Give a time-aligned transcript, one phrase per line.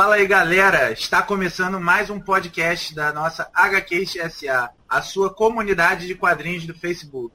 [0.00, 0.92] Fala aí, galera!
[0.92, 6.72] Está começando mais um podcast da nossa HQ SA, a sua comunidade de quadrinhos do
[6.72, 7.34] Facebook.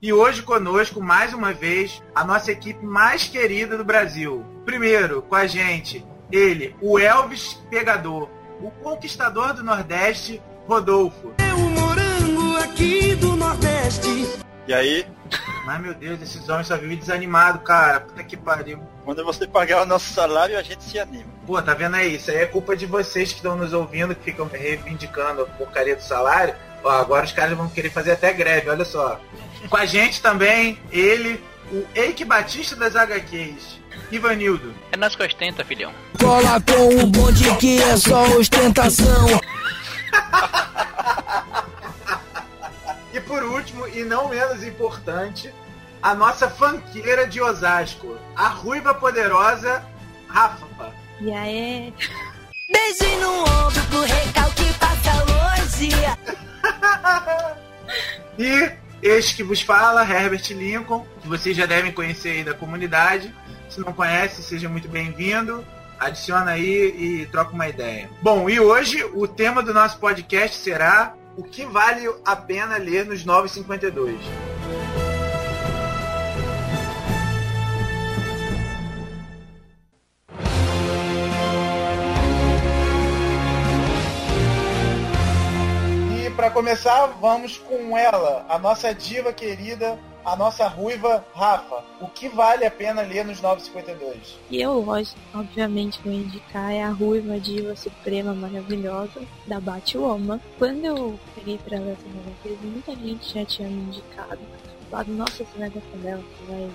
[0.00, 4.44] E hoje conosco, mais uma vez, a nossa equipe mais querida do Brasil.
[4.66, 8.28] Primeiro, com a gente, ele, o Elvis Pegador,
[8.60, 11.32] o conquistador do Nordeste, Rodolfo.
[11.38, 14.28] É o morango aqui do Nordeste.
[14.68, 15.06] E aí,
[15.64, 18.00] Mas meu Deus, esses homens só vivem desanimados, cara.
[18.00, 18.78] Puta que pariu.
[19.02, 21.24] quando você pagar o nosso salário, a gente se anima.
[21.46, 22.16] Pô, tá vendo aí?
[22.16, 25.96] Isso aí é culpa de vocês que estão nos ouvindo, que ficam reivindicando a porcaria
[25.96, 26.54] do salário.
[26.84, 29.18] Ó, agora os caras vão querer fazer até greve, olha só.
[29.68, 31.42] Com a gente também, ele,
[31.72, 33.80] o Eike Batista das HQs,
[34.10, 34.74] Ivanildo.
[34.92, 35.92] É nós que ostenta, filhão.
[36.20, 39.26] Cola com o bonde que é só ostentação.
[43.12, 45.50] E por último, e não menos importante,
[46.02, 49.82] a nossa fanqueira de Osasco, a ruiva poderosa
[50.28, 50.66] Rafa.
[51.18, 51.94] E aí,
[52.70, 55.90] Beijo no ombro pro recalque passa longe.
[58.38, 58.70] E
[59.02, 63.34] este que vos fala, Herbert Lincoln, que vocês já devem conhecer aí da comunidade.
[63.68, 65.64] Se não conhece, seja muito bem-vindo.
[65.98, 68.10] Adiciona aí e troca uma ideia.
[68.20, 73.06] Bom, e hoje o tema do nosso podcast será o que vale a pena ler
[73.06, 74.55] nos 952.
[86.46, 91.82] Para começar, vamos com ela, a nossa diva querida, a nossa ruiva Rafa.
[92.00, 94.38] O que vale a pena ler nos 952?
[94.48, 94.86] e eu,
[95.34, 100.40] obviamente, vou indicar é a Ruiva Diva Suprema Maravilhosa da Batwoman.
[100.56, 104.38] Quando eu peguei pra ler essa novela, muita gente já tinha me indicado.
[104.88, 106.70] Falado, nossa, você vai gostar dela, você vai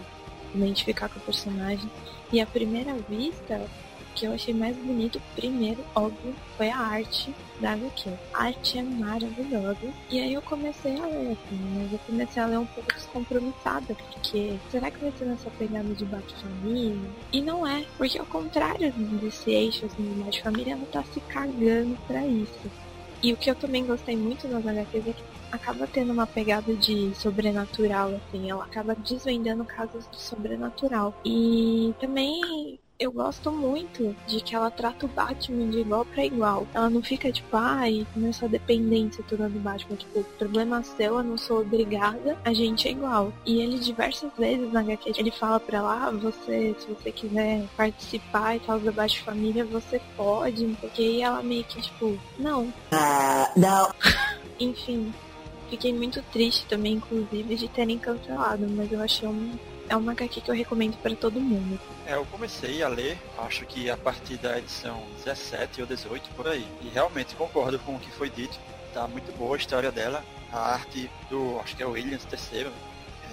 [0.54, 1.90] identificar com o personagem.
[2.34, 3.56] E à primeira vista,
[4.02, 8.12] o que eu achei mais bonito, primeiro, óbvio, foi a arte da HQ.
[8.34, 9.94] A arte é maravilhosa.
[10.10, 13.96] E aí eu comecei a ler, assim, mas eu comecei a ler um pouco descompromissada,
[13.96, 17.10] porque será que vai ser nessa pegada de bate-família?
[17.32, 21.98] E não é, porque ao contrário desse eixo assim, de bate-família, ela tá se cagando
[22.08, 22.72] pra isso.
[23.24, 26.74] E o que eu também gostei muito das HQs é que acaba tendo uma pegada
[26.74, 31.14] de sobrenatural, assim, ela acaba desvendando casos do sobrenatural.
[31.24, 36.68] E também eu gosto muito de que ela trata o Batman de igual pra igual.
[36.72, 39.96] Ela não fica tipo, ai, nessa dependência toda do Batman.
[39.96, 43.34] Tipo, problema seu, eu não sou obrigada, a gente é igual.
[43.44, 47.66] E ele diversas vezes na HQ, ele fala pra ela, ah, você, se você quiser
[47.76, 52.72] participar e tal da Bat-Família, você pode, porque aí ela meio que tipo, não.
[53.58, 53.92] não.
[54.60, 55.12] Enfim,
[55.72, 59.58] fiquei muito triste também, inclusive, de terem cancelado, mas eu achei um.
[59.92, 61.78] É uma HQ que eu recomendo pra todo mundo.
[62.08, 66.48] É, eu comecei a ler, acho que a partir da edição 17 ou 18, por
[66.48, 66.66] aí.
[66.82, 68.58] E realmente concordo com o que foi dito.
[68.94, 70.24] Tá muito boa a história dela.
[70.50, 72.72] A arte do, acho que é o Williams III,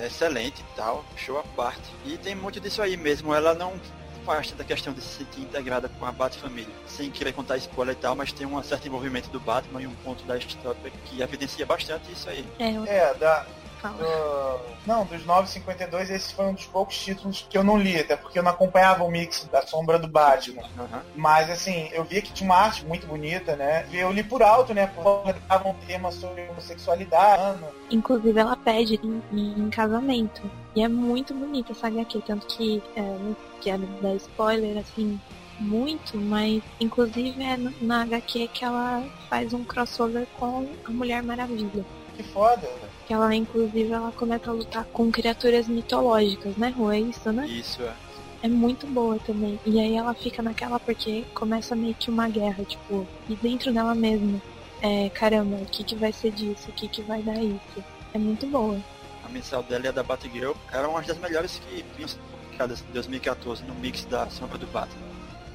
[0.00, 1.94] é excelente e tal, show à parte.
[2.04, 3.80] E tem muito disso aí mesmo, ela não
[4.26, 6.74] faz da questão de se sentir integrada com a Bat-família.
[6.88, 9.94] Sem querer contar spoiler e tal, mas tem um certo envolvimento do Batman e um
[10.04, 10.76] ponto da história
[11.06, 12.44] que evidencia bastante isso aí.
[12.58, 13.46] É, eu É, da,
[13.78, 13.98] falo.
[13.98, 18.16] do- não, dos 952, esse foi um dos poucos títulos que eu não li, até
[18.16, 20.62] porque eu não acompanhava o mix da Sombra do Batman.
[20.78, 21.02] Aham.
[21.14, 23.86] Mas assim, eu via que tinha uma arte muito bonita, né?
[23.90, 24.86] E eu li por alto, né?
[24.94, 27.42] Porque dava um tema sobre homossexualidade.
[27.60, 27.68] mano.
[27.90, 30.42] Inclusive ela pede em, em casamento.
[30.74, 35.20] E é muito bonita essa HQ, tanto que é, não quero dar spoiler assim
[35.60, 41.22] muito, mas inclusive é no- na HQ que ela faz um crossover com a Mulher
[41.22, 41.84] Maravilha.
[42.16, 42.68] Que foda.
[43.08, 46.92] Que ela, inclusive, ela começa a lutar com criaturas mitológicas, né, Rô?
[46.92, 47.46] É isso, né?
[47.46, 47.94] Isso é.
[48.42, 49.58] É muito boa também.
[49.64, 53.94] E aí ela fica naquela porque começa meio que uma guerra, tipo, e dentro dela
[53.94, 54.38] mesma.
[54.82, 56.68] É, caramba, o que, que vai ser disso?
[56.68, 57.82] O que, que vai dar isso?
[58.12, 58.78] É muito boa.
[59.24, 62.10] A mensal dela e a da Batgirl eram uma das melhores que vinham
[62.42, 65.08] publicadas em 2014 no mix da Sombra do Batman.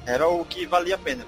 [0.04, 1.24] Era o que valia a pena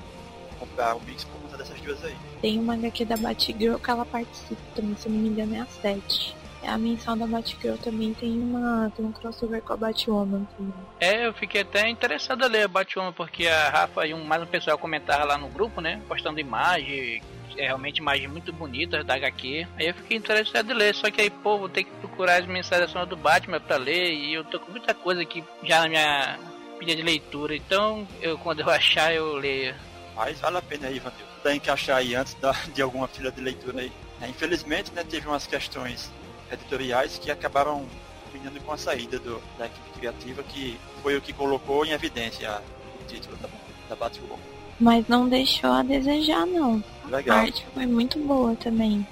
[0.58, 2.16] comprar o mix por conta dessas duas aí.
[2.40, 5.60] Tem uma HQ da Batgirl que ela participa também, se eu não me engano, é
[5.60, 6.36] a 7.
[6.66, 10.74] A menção da Batgirl também tem uma tem um crossover com a Batwoman também.
[10.98, 14.42] É, eu fiquei até interessado a ler a Batwoman, porque a Rafa e um, mais
[14.42, 16.02] um pessoal comentaram lá no grupo, né?
[16.08, 17.22] Postando imagem,
[17.56, 19.66] é realmente imagem muito bonita da HQ.
[19.78, 22.46] Aí eu fiquei interessado em ler, só que aí, pô, vou ter que procurar as
[22.46, 26.38] mensagens do Batman pra ler e eu tô com muita coisa aqui já na minha
[26.78, 29.74] pilha de leitura, então eu quando eu achar eu leio.
[30.16, 31.26] Mas vale a pena aí, Vanil.
[31.42, 33.92] Tem que achar aí antes da, de alguma fila de leitura aí.
[34.20, 36.10] É, infelizmente, né, teve umas questões
[36.50, 37.84] editoriais que acabaram
[38.24, 42.62] combinando com a saída do, da equipe criativa, que foi o que colocou em evidência
[43.00, 43.48] o título da,
[43.90, 44.38] da Batwoman.
[44.80, 46.82] Mas não deixou a desejar, não.
[47.08, 47.36] Legal.
[47.36, 49.06] A arte foi muito boa também.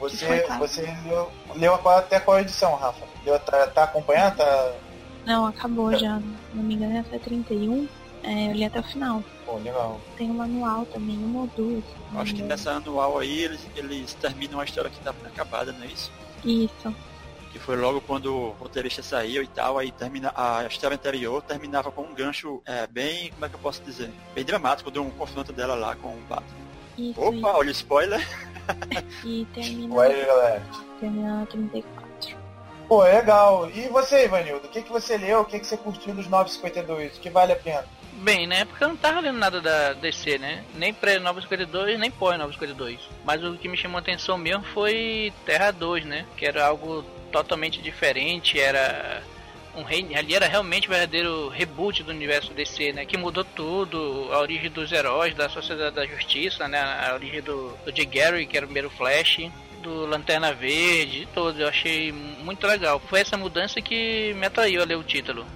[0.00, 3.04] Você, você leu, leu até qual edição, Rafa?
[3.24, 4.36] Leu, tá, tá acompanhando?
[4.36, 4.72] Tá...
[5.26, 6.18] Não, acabou já.
[6.18, 7.88] Se não me engano, é 31.
[8.22, 9.22] É, eu li até o final.
[9.48, 9.98] Pô, legal.
[10.18, 11.82] Tem um manual também, uma ou duas.
[12.12, 15.84] Eu Acho que nessa anual aí eles, eles terminam a história que tá acabada, não
[15.84, 16.12] é isso?
[16.44, 16.94] Isso.
[17.50, 21.90] Que foi logo quando o roteirista saiu e tal, aí termina a história anterior terminava
[21.90, 24.10] com um gancho é, bem, como é que eu posso dizer?
[24.34, 26.68] Bem dramático de um confronto dela lá com o Batman.
[26.98, 27.18] Isso.
[27.18, 28.20] Opa, olha o spoiler.
[29.24, 30.62] E, termina, Ué, galera.
[31.00, 32.07] termina na 34.
[32.88, 33.70] Pô, legal.
[33.70, 34.66] E você, Ivanildo?
[34.66, 35.40] O que, que você leu?
[35.40, 37.18] O que, que você curtiu dos 952?
[37.18, 37.84] O que vale a pena?
[38.14, 40.64] Bem, na época eu não tava lendo nada da DC, né?
[40.74, 42.98] Nem pré-952, nem pós-952.
[43.24, 46.26] Mas o que me chamou a atenção mesmo foi Terra 2, né?
[46.36, 49.22] Que era algo totalmente diferente, era
[49.76, 53.04] um rei, ali era realmente um verdadeiro reboot do universo DC, né?
[53.04, 56.80] Que mudou tudo, a origem dos heróis, da Sociedade da Justiça, né?
[56.80, 61.26] A origem do, do Jay Garrick, que era o primeiro Flash, do Lanterna Verde, de
[61.26, 61.60] todos.
[61.60, 63.00] Eu achei muito legal.
[63.00, 65.46] Foi essa mudança que me atraiu a ler o título.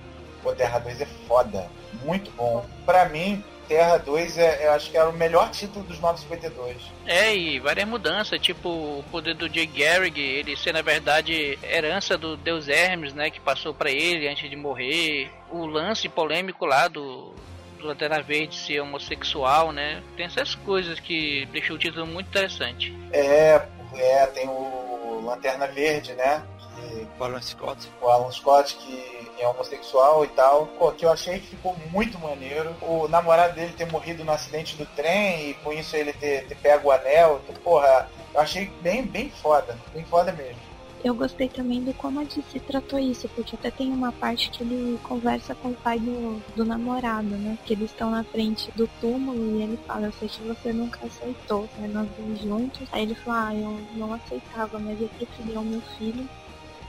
[0.42, 1.68] Pô, Terra 2 é foda.
[2.04, 2.66] Muito bom.
[2.84, 6.76] Pra mim, Terra 2 é, eu acho que era o melhor título dos 952.
[7.06, 12.18] É, e várias mudanças, tipo o poder do Jay Garrick, ele ser na verdade herança
[12.18, 15.30] do Deus Hermes, né, que passou pra ele antes de morrer.
[15.50, 17.32] O lance polêmico lá do,
[17.78, 20.02] do Lanterna Verde ser homossexual, né.
[20.16, 22.94] Tem essas coisas que deixou o título muito interessante.
[23.12, 23.62] É,
[24.00, 26.42] é, tem o Lanterna Verde, né?
[26.58, 27.90] Que, O Alan Scott.
[28.00, 30.66] o Alan Scott, que é homossexual e tal.
[30.78, 32.74] Pô, que eu achei que ficou muito maneiro.
[32.80, 36.54] O namorado dele ter morrido no acidente do trem e com isso ele ter, ter
[36.56, 37.40] pego o anel.
[37.44, 39.78] Então, porra, eu achei bem, bem foda.
[39.92, 40.71] Bem foda mesmo.
[41.04, 44.62] Eu gostei também do como a DC tratou isso, porque até tem uma parte que
[44.62, 47.58] ele conversa com o pai do, do namorado, né?
[47.64, 51.04] Que eles estão na frente do túmulo e ele fala, eu sei que você nunca
[51.04, 51.88] aceitou, né?
[51.92, 52.86] Nós vimos juntos.
[52.92, 56.28] Aí ele fala, ah, eu não aceitava, mas eu preferia o meu filho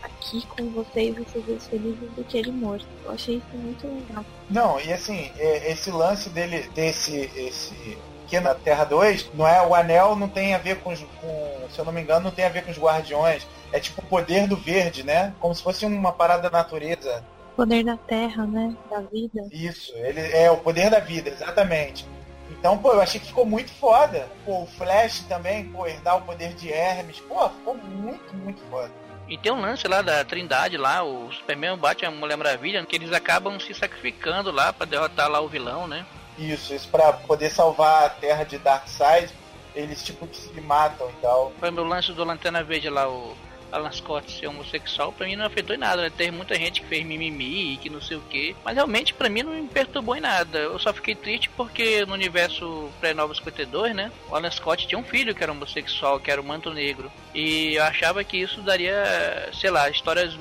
[0.04, 2.86] aqui com você e você ver felizes do que ele morto.
[3.06, 4.24] Eu achei isso muito legal.
[4.50, 9.66] Não, e assim, é- esse lance dele, desse, esse, que na Terra 2, não é,
[9.66, 12.32] o anel não tem a ver com, os- com, se eu não me engano, não
[12.32, 13.48] tem a ver com os guardiões.
[13.74, 15.34] É tipo o poder do verde, né?
[15.40, 17.24] Como se fosse uma parada da natureza.
[17.56, 18.76] Poder da terra, né?
[18.90, 19.48] Da vida.
[19.52, 22.08] Isso, ele é o poder da vida, exatamente.
[22.52, 24.30] Então, pô, eu achei que ficou muito foda.
[24.46, 27.20] Pô, o Flash também, pô, herdar o poder de Hermes.
[27.20, 28.92] Pô, ficou muito, muito foda.
[29.28, 32.96] E tem um lance lá da Trindade lá, o Superman, Batman, a Mulher Maravilha, que
[32.96, 36.06] eles acabam se sacrificando lá pra derrotar lá o vilão, né?
[36.38, 39.32] Isso, isso pra poder salvar a Terra de Darkseid,
[39.76, 41.52] eles tipo que se matam e tal.
[41.60, 43.36] Foi meu lance do Lanterna Verde lá, o
[43.74, 46.12] Alan Scott ser homossexual, pra mim não afetou em nada, né?
[46.16, 48.56] Teve muita gente que fez mimimi e que não sei o que.
[48.64, 50.60] Mas realmente pra mim não me perturbou em nada.
[50.60, 54.12] Eu só fiquei triste porque no universo pré-Nova 52, né?
[54.30, 57.12] O Alan Scott tinha um filho que era homossexual, que era o Manto Negro.
[57.34, 60.38] E eu achava que isso daria, sei lá, histórias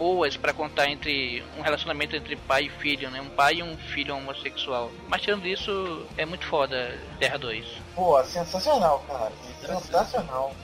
[0.00, 3.20] boas pra contar entre um relacionamento entre pai e filho, né?
[3.20, 4.90] Um pai e um filho homossexual.
[5.06, 7.66] Mas tirando isso, é muito foda Terra 2.
[7.94, 9.30] Pô, sensacional, cara.
[9.60, 10.54] Sensacional.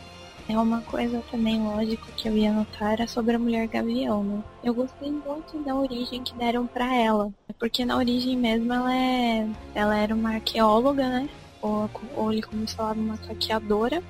[0.49, 4.43] É uma coisa também, lógico, que eu ia notar era sobre a mulher gavião, né?
[4.63, 7.33] Eu gostei muito da origem que deram pra ela.
[7.59, 9.49] Porque na origem mesmo ela é.
[9.75, 11.29] Ela era uma arqueóloga, né?
[11.61, 14.01] Ou, ou ele como se falava uma saqueadora,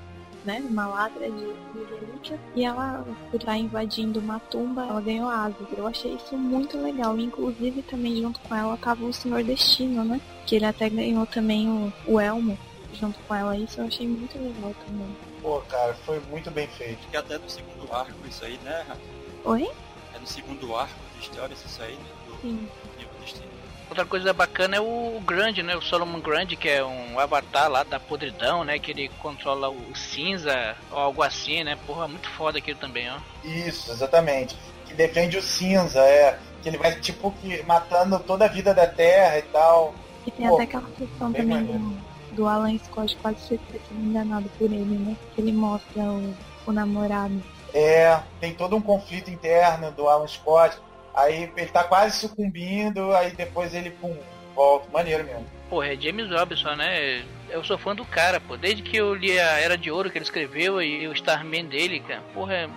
[0.45, 0.62] né?
[0.69, 2.40] Uma ladra de, relíquias.
[2.55, 5.66] E ela, por estar invadindo uma tumba, ela ganhou asas.
[5.75, 7.19] Eu achei isso muito legal.
[7.19, 10.21] Inclusive também junto com ela tava o Senhor Destino, né?
[10.45, 12.59] Que ele até ganhou também o, o Elmo
[12.93, 13.57] junto com ela.
[13.57, 15.09] Isso eu achei muito legal também.
[15.47, 16.99] Pô, cara, foi muito bem feito.
[16.99, 18.85] Acho que até no segundo arco isso aí, né?
[18.88, 19.00] Rafa?
[19.45, 19.71] Oi?
[20.12, 22.05] É no segundo arco de história isso aí, né?
[22.26, 22.69] Do Sim.
[22.99, 23.47] livro destino.
[23.88, 25.76] Outra coisa bacana é o Grande, né?
[25.76, 28.81] O Solomon Grande, que é um avatar lá da podridão, né?
[28.81, 31.79] Que ele controla o cinza ou algo assim, né?
[31.87, 33.19] Porra, muito foda aquilo também, ó.
[33.45, 34.57] Isso, exatamente.
[34.85, 36.41] Que defende o cinza, é.
[36.61, 39.95] Que ele vai, tipo, que matando toda a vida da Terra e tal.
[40.26, 42.06] E tem Pô, até aquela questão bem também maneiro.
[42.37, 45.16] Do, Alan Scott quase ser enganado por ele, né?
[45.35, 46.35] Que ele mostra o,
[46.66, 47.43] o namorado
[47.75, 50.78] É, tem todo um conflito interno do Alan Scott.
[51.14, 54.14] Aí ele tá quase sucumbindo, aí depois ele, pum,
[54.55, 54.88] volta.
[54.93, 55.47] Maneiro mesmo.
[55.69, 57.25] Porra, é James Robinson, né?
[57.49, 58.57] Eu sou fã do cara, pô.
[58.57, 62.00] Desde que eu li a Era de Ouro que ele escreveu e o Starman dele,
[62.00, 62.23] cara.
[62.35, 62.69] Porra,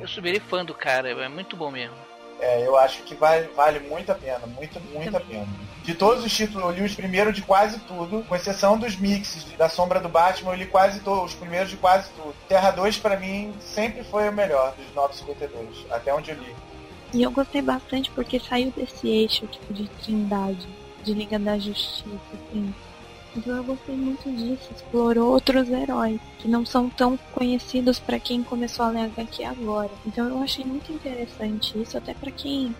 [0.00, 1.10] eu subirei fã do cara.
[1.10, 1.96] É muito bom mesmo.
[2.40, 5.46] É, eu acho que vale, vale muito a pena, muito, muito a pena.
[5.84, 9.44] De todos os títulos, eu li os primeiros de quase tudo, com exceção dos mixes
[9.58, 12.34] da Sombra do Batman, eu li quase todos, os primeiros de quase tudo.
[12.48, 16.54] Terra 2, pra mim, sempre foi o melhor dos 952, até onde eu li.
[17.12, 20.68] E eu gostei bastante porque saiu desse eixo tipo, de Trindade,
[21.02, 22.72] de Liga da Justiça, assim.
[23.34, 28.42] Então eu gostei muito disso, explorou outros heróis que não são tão conhecidos para quem
[28.42, 29.90] começou a ler HQ agora.
[30.06, 32.74] Então eu achei muito interessante isso, até para quem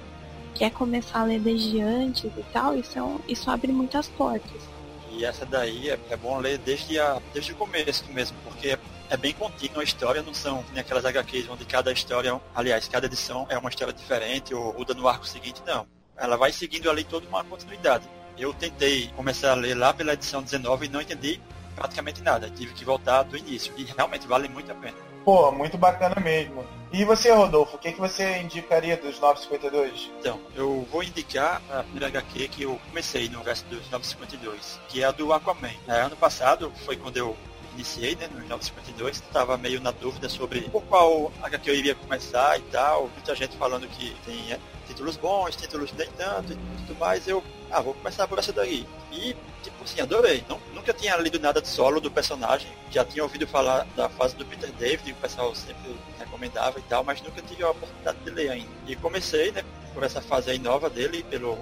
[0.55, 4.63] quer começar a ler desde antes e tal, isso, é um, isso abre muitas portas.
[5.11, 8.79] E essa daí é, é bom ler desde, a, desde o começo mesmo, porque é,
[9.11, 13.07] é bem contínua a história, não são nem aquelas HQs onde cada história, aliás, cada
[13.07, 15.87] edição é uma história diferente ou muda no arco seguinte, não.
[16.17, 18.09] Ela vai seguindo ali toda uma continuidade.
[18.39, 21.41] Eu tentei começar a ler lá pela edição 19 e não entendi
[21.75, 22.51] praticamente nada.
[22.51, 23.73] Tive que voltar do início.
[23.77, 25.12] E realmente vale muito a pena.
[25.25, 26.64] Pô, muito bacana mesmo.
[26.93, 30.11] E você, Rodolfo, o que, que você indicaria dos 952?
[30.19, 35.02] Então, eu vou indicar a primeira HQ que eu comecei no verso dos 952, que
[35.02, 35.71] é a do Aquaman.
[35.88, 37.35] É, ano passado foi quando eu
[37.75, 42.59] iniciei, né, no 952, estava meio na dúvida sobre por qual HQ eu iria começar
[42.59, 43.09] e tal.
[43.09, 47.26] Muita gente falando que tem é, títulos bons, títulos nem tanto e tudo mais.
[47.26, 48.87] Eu, ah, vou começar por essa daí.
[49.11, 50.45] E, tipo assim, adorei.
[50.49, 52.71] Não, nunca tinha lido nada de solo do personagem.
[52.91, 57.05] Já tinha ouvido falar da fase do Peter David, o pessoal sempre recomendava e tal,
[57.05, 58.71] mas nunca tive a oportunidade de ler ainda.
[58.87, 59.64] E comecei, né,
[59.95, 61.59] por essa fase aí nova dele, pelo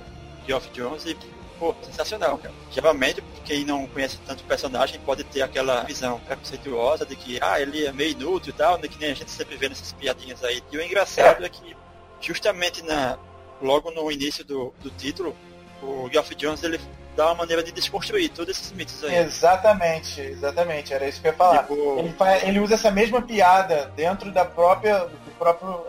[0.47, 1.17] Geoff Jones e
[1.61, 2.53] pô, sensacional, cara.
[2.73, 7.61] Geralmente, quem não conhece tanto o personagem pode ter aquela visão preconceituosa de que, ah,
[7.61, 10.43] ele é meio inútil e tal, né, que nem a gente sempre vê nessas piadinhas
[10.43, 10.63] aí.
[10.73, 11.77] E o engraçado é que,
[12.21, 13.19] justamente na,
[13.61, 15.37] logo no início do, do título,
[15.83, 16.81] o Geoff Jones, ele
[17.17, 19.17] dá uma maneira de desconstruir todos esses mitos aí.
[19.17, 21.63] Exatamente, exatamente, era isso que eu ia falar.
[21.65, 22.15] Tipo- Ele,
[22.45, 25.85] ele usa essa mesma piada dentro da própria, do próprio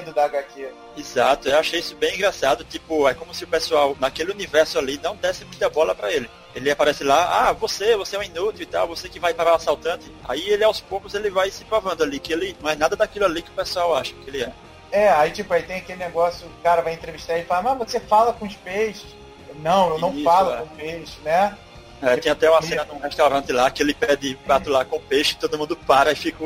[0.00, 0.68] enredo da HQ.
[0.96, 2.64] Exato, eu achei isso bem engraçado.
[2.64, 6.28] Tipo, é como se o pessoal naquele universo ali não desse muita bola pra ele.
[6.54, 9.52] Ele aparece lá, ah, você, você é um inútil e tal, você que vai para
[9.52, 10.12] o assaltante.
[10.24, 13.26] Aí ele aos poucos ele vai se provando ali, que ele não é nada daquilo
[13.26, 14.52] ali que o pessoal acha que ele é.
[14.90, 18.00] É, aí tipo, aí tem aquele negócio, o cara vai entrevistar e fala, mas você
[18.00, 19.14] fala com os peixes.
[19.62, 20.56] Não, eu não Isso, falo é.
[20.58, 21.56] com peixe, né?
[22.02, 25.36] É, tinha até uma cena num restaurante lá que ele pede prato lá com peixe,
[25.36, 26.44] todo mundo para e fica,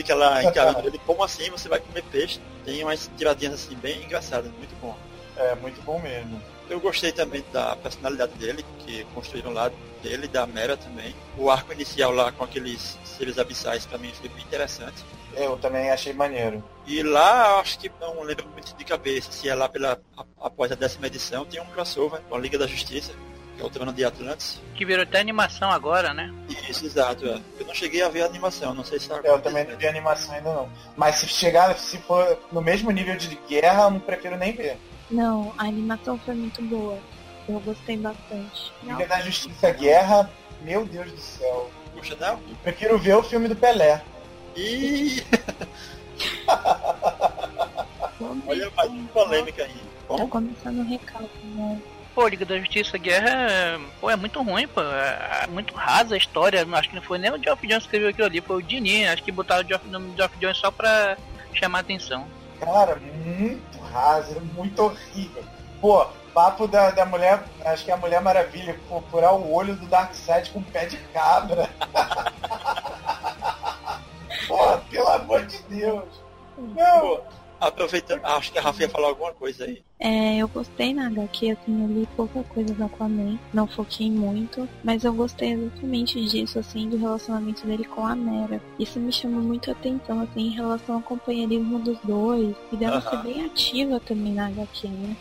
[0.00, 0.98] fica lá encarando ele.
[1.04, 2.40] Como assim você vai comer peixe?
[2.64, 4.96] Tem umas tiradinhas assim bem engraçadas, muito bom.
[5.36, 6.40] É, muito bom mesmo.
[6.68, 9.70] Eu gostei também da personalidade dele, que construíram lá
[10.02, 11.14] dele, da Mera também.
[11.36, 15.04] O arco inicial lá com aqueles seres abissais pra mim foi bem interessante.
[15.34, 16.62] Eu também achei maneiro.
[16.86, 20.00] E lá, acho que não lembro muito de cabeça, se é lá pela,
[20.40, 23.12] após a décima edição, tem um crossover com a Liga da Justiça,
[23.60, 24.60] que é o Trono de Atlantis.
[24.74, 26.32] Que virou até animação agora, né?
[26.68, 27.40] Isso, exato, é.
[27.58, 29.76] Eu não cheguei a ver a animação, não sei se tá É, Eu também não
[29.76, 30.68] vi animação ainda não.
[30.96, 34.78] Mas se chegar, se for no mesmo nível de guerra, eu não prefiro nem ver.
[35.10, 36.98] Não, a animação foi muito boa.
[37.48, 38.72] Eu gostei bastante.
[38.82, 40.30] Liga da Justiça Guerra,
[40.62, 41.70] meu Deus do céu.
[41.94, 42.34] Puxa, não?
[42.48, 44.02] Eu prefiro ver o filme do Pelé.
[44.56, 45.22] Ih,
[48.18, 49.74] Vamos olha mais uma polêmica aí.
[50.08, 51.80] Tá Bom, começando o recalque, né?
[52.14, 54.80] Pô, Liga da Justiça Guerra é, pô, é muito ruim, pô.
[54.80, 56.66] É, é muito rasa a história.
[56.72, 59.06] Acho que não foi nem o Geoff Jones que escreveu aquilo ali, foi o Dini.
[59.06, 61.16] Acho que botaram o Geoff, o Geoff Jones só pra
[61.54, 62.26] chamar atenção.
[62.58, 65.44] Cara, muito raso, era muito horrível.
[65.80, 69.74] Pô, papo da, da mulher, acho que é a Mulher Maravilha, pô, furar o olho
[69.74, 71.68] do Darkseid com pé de cabra.
[74.46, 76.08] Pô, pelo amor de Deus.
[76.58, 77.20] Não,
[77.60, 79.82] aproveitando, acho que a Rafa ia falar alguma coisa aí.
[79.98, 84.66] É, eu gostei na HQ, assim, eu li pouca coisa do Aquaman, não foquei muito,
[84.82, 88.62] mas eu gostei exatamente disso, assim, do relacionamento dele com a Mera.
[88.78, 92.96] Isso me chamou muito a atenção, assim, em relação ao companheirismo dos dois, e dela
[92.96, 93.10] Aham.
[93.10, 95.16] ser bem ativa também na HQ, né?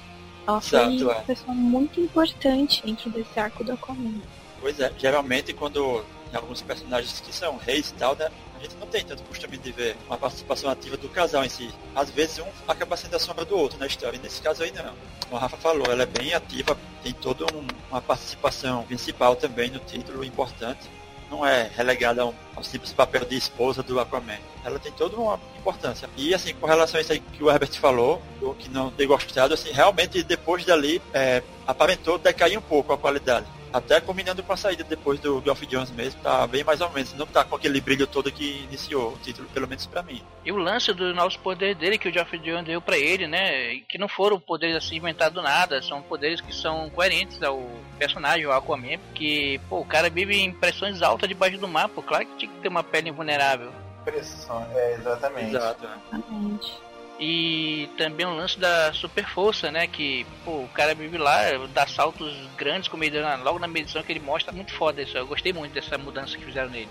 [0.48, 1.14] Ela foi Exato, é.
[1.14, 4.22] uma pessoa muito importante dentro desse arco do Aquaman.
[4.62, 6.04] Pois é, geralmente quando
[6.38, 8.30] alguns personagens que são reis e tal, né?
[8.58, 11.70] A gente não tem tanto costume de ver uma participação ativa do casal em si.
[11.96, 14.18] Às vezes um acaba sendo a sombra do outro na história.
[14.18, 14.94] E nesse caso aí não.
[15.24, 19.70] Como a Rafa falou, ela é bem ativa, tem toda um- uma participação principal também
[19.70, 20.90] no título importante.
[21.32, 24.38] Não é relegada a um, ao simples papel de esposa do Aquaman.
[24.64, 26.10] Ela tem toda uma importância.
[26.18, 29.06] E assim, com relação a isso aí que o Herbert falou, do que não ter
[29.06, 33.46] gostado, assim, realmente depois dali é, aparentou decair um pouco a qualidade.
[33.72, 37.14] Até combinando com a saída depois do Geoff Jones mesmo, tá bem mais ou menos.
[37.14, 40.22] Não tá com aquele brilho todo que iniciou o título, pelo menos pra mim.
[40.44, 43.80] E o lance dos novos poderes dele que o Geoff Jones deu pra ele, né?
[43.88, 47.64] Que não foram poderes assim inventados do nada, são poderes que são coerentes ao
[48.00, 48.98] personagem, o Aquaman.
[49.14, 52.68] Que, pô, o cara vive em pressões altas debaixo do mar, pô, claro que ter
[52.68, 53.72] uma pele invulnerável.
[54.04, 55.56] Pressão, é, exatamente.
[55.56, 55.98] Exato, né?
[56.14, 56.74] Exatamente.
[57.20, 59.88] E também o lance da super força, né?
[59.88, 61.38] Que pô, o cara vive lá,
[61.74, 65.02] dá saltos grandes como ele deu na- logo na medição que ele mostra, muito foda
[65.02, 65.18] isso.
[65.18, 66.90] Eu gostei muito dessa mudança que fizeram nele.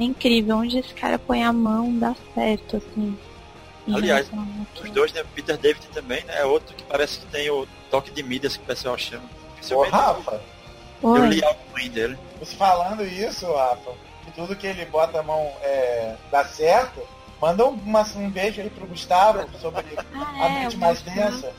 [0.00, 3.16] É incrível, onde esse cara põe a mão dá certo, assim.
[3.92, 4.28] Aliás,
[4.82, 5.24] Os dois, né?
[5.34, 6.40] Peter David também, né?
[6.40, 9.24] É outro que parece que tem o toque de mídias que o pessoal chama.
[9.72, 10.40] Ô, Rafa,
[11.02, 12.18] eu Oi, li algo ruim dele.
[12.38, 13.92] você falando isso, Rafa,
[14.38, 17.02] tudo que ele bota a mão é, dá certo,
[17.42, 20.04] manda um, uma- um beijo aí pro Gustavo sobre ah,
[20.40, 21.52] a é, noite eu mais densa.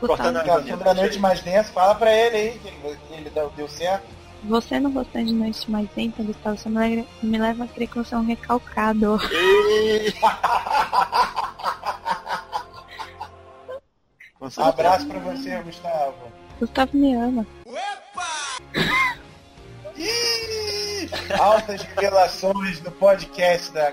[0.00, 0.62] Cortando a.
[0.62, 3.68] Sobre a noite mais densa, fala pra ele aí que ele, que ele deu, deu
[3.68, 4.06] certo.
[4.44, 7.88] Você não gostando de noite mais lenta, Gustavo, você me leva, me leva a crer
[7.88, 9.20] que você é um recalcado.
[14.58, 16.32] Abraço pra você, Gustavo.
[16.58, 17.46] Gustavo me ama.
[19.96, 20.33] Ih,
[21.38, 23.92] altas revelações no podcast da.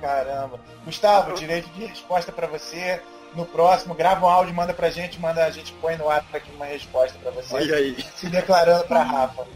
[0.00, 0.60] Caramba.
[0.84, 3.00] Gustavo, direito de resposta pra você.
[3.34, 6.50] No próximo, grava um áudio, manda pra gente, manda a gente põe no ar aqui
[6.54, 7.54] uma resposta pra você.
[7.54, 8.04] Olha aí.
[8.14, 9.46] Se declarando pra Rafa.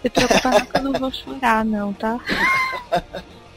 [0.00, 2.18] Se preocupa não que eu não vou chorar, não, tá?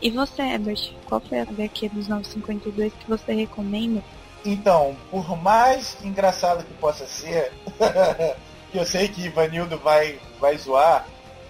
[0.02, 4.02] E você, Herbert, qual foi a HQ dos 952 que você recomenda?
[4.46, 7.52] Então, por mais engraçado que possa ser,
[8.72, 11.06] que eu sei que Ivanildo vai, vai zoar,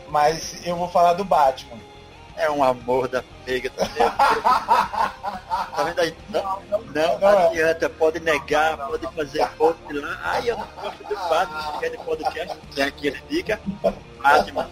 [0.09, 1.77] mas eu vou falar do Batman.
[2.35, 3.69] É um amor da pega.
[3.69, 4.11] Tá vendo?
[5.75, 6.15] Tá vendo aí?
[6.29, 7.47] Não, não, não, Não é.
[7.47, 7.89] adianta.
[7.89, 10.19] Pode negar, pode fazer post lá.
[10.23, 11.61] Ai, eu não gosto do Batman.
[11.73, 13.59] Se quer de podcast, tem aqui ele dica.
[14.21, 14.69] Batman.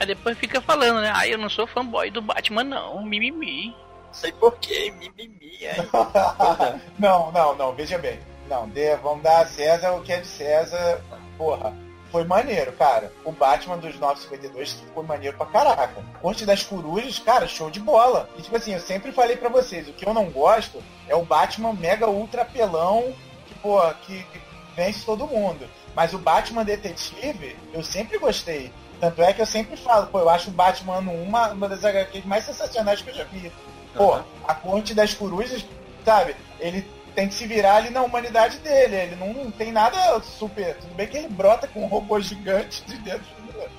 [0.00, 1.12] Aí depois fica falando, né?
[1.14, 3.02] Ah, eu não sou fanboy do Batman, não.
[3.02, 3.74] Mimimi.
[4.12, 5.86] Sei porquê, mimimi, hein?
[5.90, 6.80] Porra.
[6.98, 8.18] Não, não, não, veja bem.
[8.48, 11.00] Não, dê- vamos dar a César o que é de César.
[11.36, 11.74] Porra,
[12.10, 13.12] foi maneiro, cara.
[13.24, 16.02] O Batman dos 952 foi maneiro pra caraca.
[16.20, 18.28] Corte das Corujas, cara, show de bola.
[18.36, 21.24] E tipo assim, eu sempre falei pra vocês, o que eu não gosto é o
[21.24, 23.12] Batman mega ultra apelão,
[23.46, 24.40] que, pô, que, que
[24.74, 25.68] vence todo mundo.
[25.94, 28.72] Mas o Batman Detetive, eu sempre gostei.
[29.00, 31.68] Tanto é que eu sempre falo, pô, eu acho o Batman ano 1 uma, uma
[31.68, 33.52] das HQs mais sensacionais que eu já vi.
[33.94, 34.14] Pô,
[34.46, 35.64] a corte das corujas,
[36.04, 36.34] sabe?
[36.58, 36.86] Ele
[37.18, 38.94] tem que se virar ali na humanidade dele.
[38.94, 40.76] Ele não, não tem nada super.
[40.76, 43.26] Tudo bem que ele brota com um robô gigante de dentro,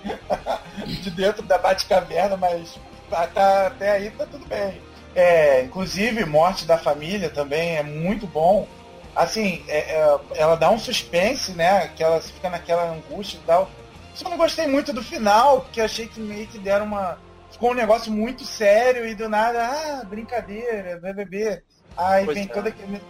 [0.86, 2.78] de dentro da Batcaverna, mas
[3.10, 4.82] tá, tá- até aí tá tudo bem.
[5.16, 8.68] É, inclusive, morte da família também é muito bom.
[9.16, 11.88] Assim, é- é- ela dá um suspense, né?
[11.96, 13.70] Que ela fica naquela angústia e tal.
[14.16, 17.18] Só não gostei muito do final, porque achei que meio que deram uma.
[17.50, 21.64] Ficou um negócio muito sério e do nada, ah, brincadeira, BBB.
[21.96, 22.50] Aí Pois vem é.
[22.50, 23.02] todo aquele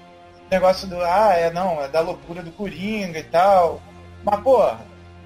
[0.50, 3.82] negócio do, ah, é não, é da loucura do Coringa e tal.
[4.24, 4.60] Mas, pô,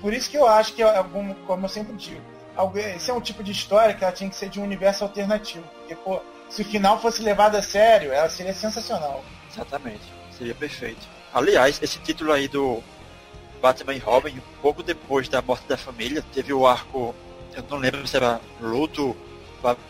[0.01, 2.21] por isso que eu acho que, é algum, como eu sempre digo,
[2.75, 5.65] esse é um tipo de história que ela tinha que ser de um universo alternativo.
[5.79, 9.23] Porque, pô, se o final fosse levado a sério, ela seria sensacional.
[9.51, 10.03] Exatamente.
[10.37, 11.07] Seria perfeito.
[11.33, 12.83] Aliás, esse título aí do
[13.61, 17.15] Batman e Robin, pouco depois da morte da família, teve o arco,
[17.55, 19.15] eu não lembro se era Luto,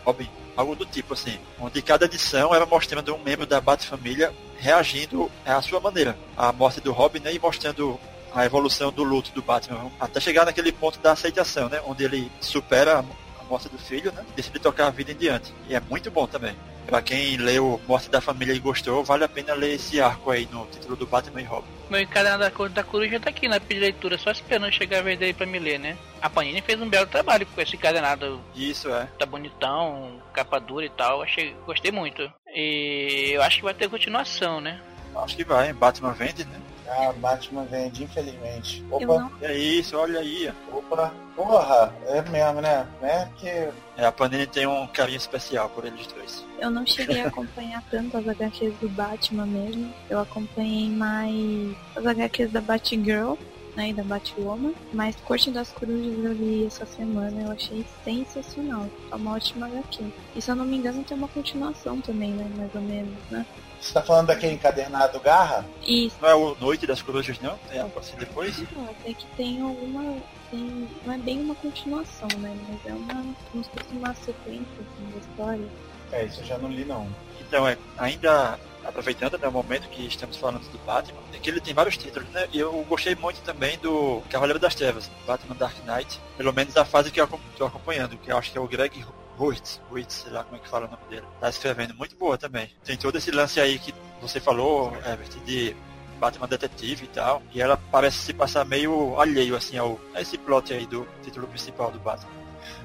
[0.04, 5.30] Robin, algo do tipo assim, onde cada edição era mostrando um membro da Bat-família reagindo
[5.44, 7.98] à sua maneira à morte do Robin né, e mostrando
[8.34, 12.30] a evolução do luto do Batman, até chegar naquele ponto da aceitação, né, onde ele
[12.40, 13.04] supera a
[13.44, 15.52] a morte do filho, né, e decide tocar a vida em diante.
[15.68, 16.56] E é muito bom também.
[16.86, 20.46] Pra quem leu Morte da Família e gostou, vale a pena ler esse arco aí
[20.52, 21.68] no título do Batman e Robin.
[21.88, 25.02] Meu encadernado da da coruja tá aqui na pilha de leitura, só esperando chegar a
[25.02, 25.96] vez dele pra me ler, né?
[26.20, 29.08] A Panini fez um belo trabalho com esse encadernado Isso é.
[29.18, 31.22] tá bonitão, capa dura e tal.
[31.22, 32.30] Achei, gostei muito.
[32.54, 34.80] E eu acho que vai ter continuação, né?
[35.16, 36.60] Acho que vai, Batman vende, né?
[36.88, 38.84] Ah, Batman vende, infelizmente.
[38.90, 40.52] Opa, É isso, olha aí.
[40.72, 42.86] opa, porra, é mesmo, né?
[43.00, 43.26] Né?
[43.32, 46.44] Porque É, a Panini tem um carinho especial por eles dois.
[46.58, 49.92] eu não cheguei a acompanhar tanto as HQs do Batman mesmo.
[50.10, 53.34] Eu acompanhei mais as HQs da Batgirl,
[53.76, 54.72] né, da Batwoman.
[54.92, 58.88] Mas Corte das Corujas eu li essa semana, eu achei sensacional.
[59.10, 60.04] É uma ótima HQ.
[60.36, 63.46] E se eu não me engano tem uma continuação também, né, mais ou menos, né?
[63.84, 65.64] você tá falando daquele encadernado Garra?
[65.82, 67.58] E Não é o Noite das Corujas, não?
[67.70, 68.56] É assim depois?
[68.72, 70.16] Não, até que tem alguma.
[70.50, 72.56] Tem, não é bem uma continuação, né?
[72.68, 73.34] Mas é uma.
[73.52, 75.68] como se fosse uma sequência assim, da história.
[76.12, 77.06] É, isso eu já não li não.
[77.40, 81.60] Então, é, ainda aproveitando né, o momento que estamos falando do Batman, é que ele
[81.60, 82.48] tem vários títulos, né?
[82.52, 86.84] E eu gostei muito também do Cavaleiro das Trevas, Batman Dark Knight, pelo menos da
[86.84, 89.04] fase que eu estou acompanhando, que eu acho que é o Greg
[89.36, 91.26] Ruiz, Ruiz, sei lá como é que fala o nome dele.
[91.40, 92.70] Tá escrevendo muito boa também.
[92.84, 95.76] Tem todo esse lance aí que você falou, Herbert, de
[96.18, 100.38] Batman detetive e tal, e ela parece se passar meio alheio assim ao a esse
[100.38, 102.30] plot aí do título principal do Batman.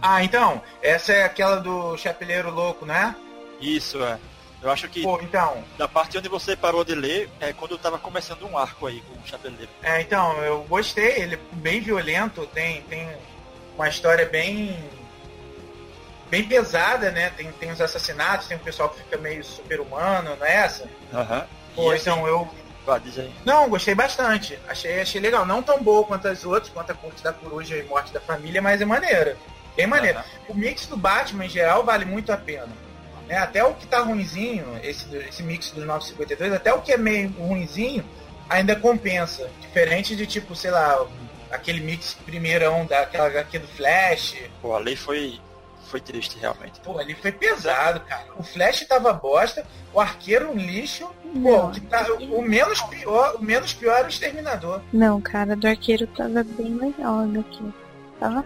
[0.01, 3.15] Ah, então, essa é aquela do Chapeleiro Louco, né?
[3.61, 4.19] Isso é.
[4.61, 7.97] Eu acho que Pô, então, da parte onde você parou de ler é quando tava
[7.97, 9.69] começando um arco aí com o Chapeleiro.
[9.81, 13.09] é, então, eu gostei, ele é bem violento, tem, tem
[13.75, 14.77] uma história bem
[16.29, 17.31] bem pesada, né?
[17.31, 20.87] Tem, tem os assassinatos, tem o pessoal que fica meio super-humano, não é essa?
[21.13, 21.47] Aham.
[21.75, 22.47] Pô, E assim, então eu
[22.85, 23.33] vá, diz aí.
[23.45, 24.59] Não, gostei bastante.
[24.67, 25.45] Achei, achei legal.
[25.45, 28.61] Não tão boa quanto as outras, quanto a Corte da Coruja e Morte da Família,
[28.61, 29.37] mas é maneira.
[29.75, 30.19] Bem maneira.
[30.19, 30.27] Aham.
[30.49, 32.67] O mix do Batman, em geral, vale muito a pena.
[33.29, 33.37] Né?
[33.37, 37.29] Até o que tá ruinzinho, esse, esse mix dos 952, até o que é meio
[37.29, 38.03] ruinzinho,
[38.49, 39.47] ainda compensa.
[39.61, 41.05] Diferente de, tipo, sei lá,
[41.51, 44.35] aquele mix primeirão daquela HQ do Flash.
[44.59, 45.39] Pô, a lei foi,
[45.85, 46.79] foi triste realmente.
[46.79, 48.25] Pô, ali foi pesado, cara.
[48.35, 49.63] O Flash tava bosta,
[49.93, 51.07] o arqueiro um lixo.
[51.31, 54.81] Pô, Não, o, que tá, o menos pior, o menos pior era o exterminador.
[54.91, 57.71] não, cara, do arqueiro tava bem legal aqui.
[58.19, 58.45] Tava né?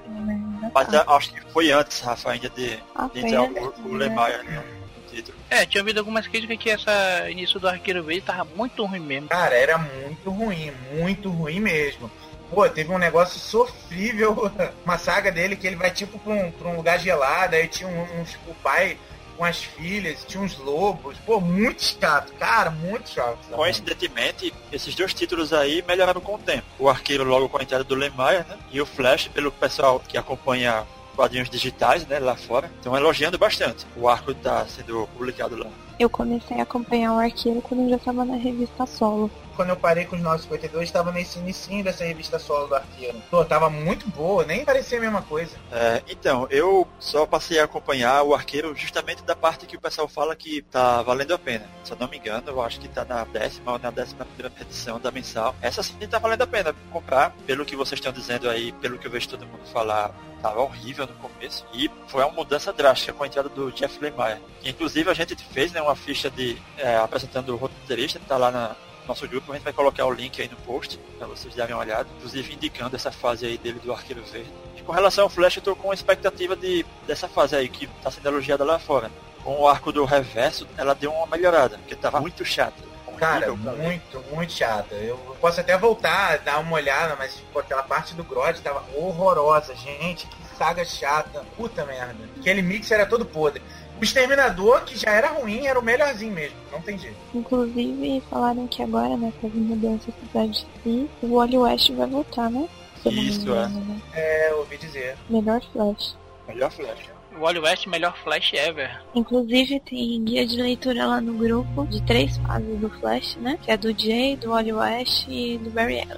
[0.61, 1.03] Ainda Mas tá.
[1.07, 4.09] eu acho que foi antes, Rafa, ainda de, Ah, de entrar o, o né?
[4.43, 5.37] No, no título.
[5.49, 9.29] É, tinha ouvido algumas críticas que essa início do Arqueiro Verde tava muito ruim mesmo.
[9.29, 12.09] Cara, era muito ruim, muito ruim mesmo.
[12.49, 14.51] Pô, teve um negócio sofrível,
[14.85, 17.89] uma saga dele que ele vai tipo pra um, pra um lugar gelado, aí tinha
[17.89, 18.97] um, uns- o pai
[19.37, 21.17] com as filhas, tinha uns lobos.
[21.25, 23.37] Pô, muito chato, cara, muito chato.
[23.51, 26.65] Coincidentemente, esses dois títulos aí melhoraram com o tempo.
[26.79, 28.57] O Arqueiro logo com a entrada do Lemaier, né?
[28.71, 33.85] E o Flash, pelo pessoal que acompanha quadrinhos digitais, né, lá fora, estão elogiando bastante.
[33.95, 35.67] O arco está sendo publicado lá.
[35.99, 39.29] Eu comecei a acompanhar o arqueiro quando eu já tava na revista solo.
[39.55, 43.21] Quando eu parei com os 952, tava nesse inicinho dessa revista solo do arqueiro.
[43.29, 45.55] Pô, tava muito boa, nem parecia a mesma coisa.
[45.71, 50.07] É, então, eu só passei a acompanhar o arqueiro justamente da parte que o pessoal
[50.07, 51.67] fala que tá valendo a pena.
[51.83, 54.53] Se eu não me engano, eu acho que tá na décima ou na décima primeira
[54.61, 55.55] edição da mensal.
[55.61, 59.07] Essa sim tá valendo a pena comprar, pelo que vocês estão dizendo aí, pelo que
[59.07, 60.11] eu vejo todo mundo falar,
[60.41, 61.65] tava horrível no começo.
[61.73, 64.41] E foi uma mudança drástica com a entrada do Jeff Lemire.
[64.63, 68.75] Inclusive a gente fez né, uma ficha de é, apresentando o roteirista, tá lá na
[69.07, 71.81] nosso grupo, a gente vai colocar o link aí no post para vocês darem uma
[71.81, 74.51] olhada, inclusive indicando essa fase aí dele do Arqueiro Verde.
[74.77, 78.09] E com relação ao Flash, eu tô com expectativa de, dessa fase aí que tá
[78.09, 79.11] sendo elogiada lá fora.
[79.43, 82.93] Com o arco do reverso, ela deu uma melhorada, porque tava muito chata.
[83.17, 84.95] Cara, muito, muito chata.
[84.95, 89.75] Eu posso até voltar, dar uma olhada, mas pô, aquela parte do Grod tava horrorosa,
[89.75, 90.27] gente.
[90.27, 91.45] Que saga chata.
[91.55, 92.17] Puta merda.
[92.37, 93.61] Aquele mix era todo podre.
[94.03, 96.57] O Exterminador, que já era ruim, era o melhorzinho mesmo.
[96.69, 97.15] Não tem jeito.
[97.33, 102.51] Inclusive, falaram que agora, né, com as mudanças da DC, o Wally West vai voltar,
[102.51, 102.67] né?
[103.05, 104.01] Isso, engano, né?
[104.13, 105.15] É, eu ouvi dizer.
[105.29, 106.17] Melhor Flash.
[106.49, 107.11] Melhor Flash.
[107.33, 109.01] O Wally West, melhor Flash ever.
[109.15, 113.57] Inclusive, tem guia de leitura lá no grupo de três fases do Flash, né?
[113.61, 116.17] Que é do Jay, do Wally West e do Barry Allen.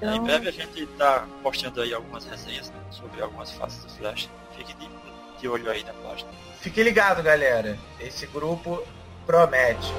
[0.00, 3.90] Em Então, breve a gente tá postando aí algumas resenhas né, sobre algumas fases do
[3.90, 4.30] Flash.
[4.56, 4.88] Fique de,
[5.38, 6.30] de olho aí na página.
[6.60, 7.78] Fique ligado, galera.
[8.00, 8.82] Esse grupo
[9.26, 9.92] promete.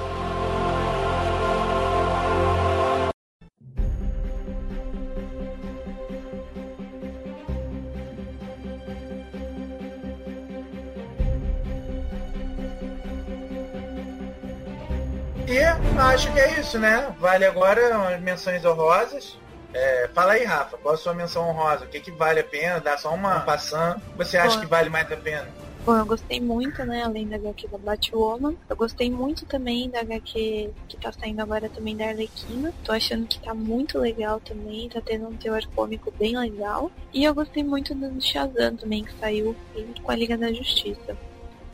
[15.46, 15.60] E
[15.98, 17.14] acho que é isso, né?
[17.18, 19.38] Vale agora umas menções honrosas.
[19.72, 21.84] É, fala aí, Rafa, qual a sua menção honrosa?
[21.84, 22.80] O que, que vale a pena?
[22.80, 24.00] Dá só uma passando.
[24.16, 24.62] Você acha Bom.
[24.62, 25.46] que vale mais a pena?
[25.88, 27.02] bom, eu gostei muito, né?
[27.02, 28.54] Além da HQ da Batwoman.
[28.68, 32.74] Eu gostei muito também da HQ que tá saindo agora também da Arlequina.
[32.84, 34.90] Tô achando que tá muito legal também.
[34.90, 36.92] Tá tendo um teor cômico bem legal.
[37.10, 41.16] E eu gostei muito do Shazam também, que saiu junto com a Liga da Justiça.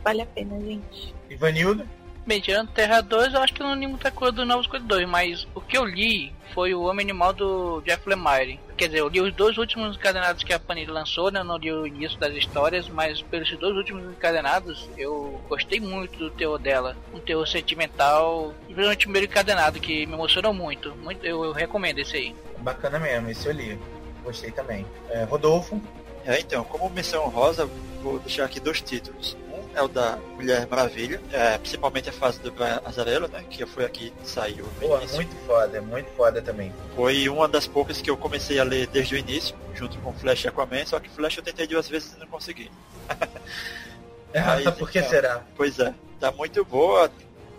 [0.04, 1.12] Vale a pena, gente.
[1.28, 1.84] Ivanildo?
[2.26, 5.06] Bem, tirando Terra 2, eu acho que eu não li muita coisa do Novos 52,
[5.06, 8.58] mas o que eu li foi o Homem Animal do Jeff Lemire.
[8.78, 11.40] Quer dizer, eu li os dois últimos encadenados que a Panini lançou, né?
[11.40, 16.18] Eu não li o início das histórias, mas pelos dois últimos encadenados, eu gostei muito
[16.18, 16.96] do teor dela.
[17.12, 20.94] Um teor sentimental, principalmente o primeiro encadenado, que me emocionou muito.
[20.96, 22.34] muito eu, eu recomendo esse aí.
[22.60, 23.78] Bacana mesmo, esse eu li.
[24.22, 24.86] Gostei também.
[25.10, 25.78] É, Rodolfo?
[26.24, 27.68] É, então, como menção rosa,
[28.02, 29.36] vou deixar aqui dois títulos.
[29.74, 33.84] É o da Mulher Maravilha, é, principalmente a fase do Brian Azarello, né, que foi
[33.84, 34.64] aqui que saiu.
[34.80, 35.16] Pô, início.
[35.16, 36.72] muito foda, muito foda também.
[36.94, 40.44] Foi uma das poucas que eu comecei a ler desde o início, junto com Flash
[40.44, 42.70] e Aquaman, só que Flash eu tentei duas vezes e não consegui.
[44.34, 45.10] Aí, Por que então.
[45.10, 45.42] será?
[45.56, 47.10] Pois é, tá muito boa.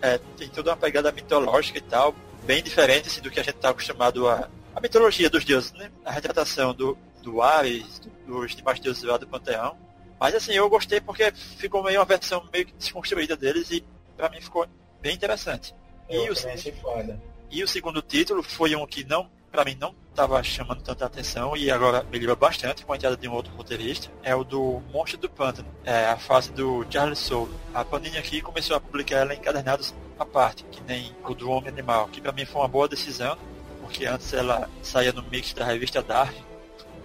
[0.01, 3.55] É, tem toda uma pegada mitológica e tal, bem diferente assim, do que a gente
[3.55, 4.49] está acostumado a.
[4.75, 5.89] A mitologia dos deuses, né?
[6.03, 9.77] A retratação do, do Ares, dos demais deuses lá do Panteão.
[10.19, 13.83] Mas assim, eu gostei porque ficou meio uma versão meio que desconstruída deles e
[14.15, 14.67] pra mim ficou
[15.01, 15.75] bem interessante.
[16.09, 16.35] Eu e, o,
[16.81, 17.21] foda.
[17.51, 21.57] e o segundo título foi um que não, pra mim não estava chamando tanta atenção
[21.57, 24.09] e agora melhorou bastante com a entrada de um outro roteirista.
[24.23, 27.53] É o do Monstro do Pântano, é a fase do Charles Soule.
[27.73, 31.49] A Panini aqui começou a publicar ela em encadernados à parte, que nem o do
[31.49, 33.37] Homem Animal, que pra mim foi uma boa decisão,
[33.81, 36.35] porque antes ela saía no mix da revista Dark,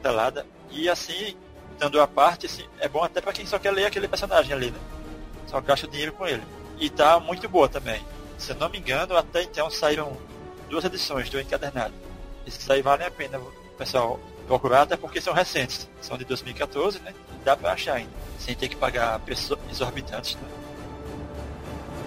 [0.03, 1.37] telada, e assim,
[1.81, 4.71] dando a parte, assim, é bom até pra quem só quer ler aquele personagem ali,
[4.71, 4.79] né?
[5.47, 6.43] Só gasta dinheiro com ele.
[6.79, 8.05] E tá muito boa também.
[8.37, 10.15] Se eu não me engano, até então saíram
[10.69, 11.95] duas edições do encadernado.
[12.47, 13.41] Esses aí valem a pena
[13.79, 15.89] pessoal procurar, até porque são recentes.
[16.03, 17.15] São de 2014, né?
[17.33, 18.13] E dá pra achar ainda.
[18.39, 20.49] Sem ter que pagar preços exorbitantes, né?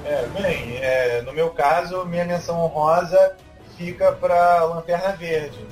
[0.05, 3.37] É, bem, é, no meu caso, minha menção honrosa
[3.75, 5.65] fica para Lanterna Verde.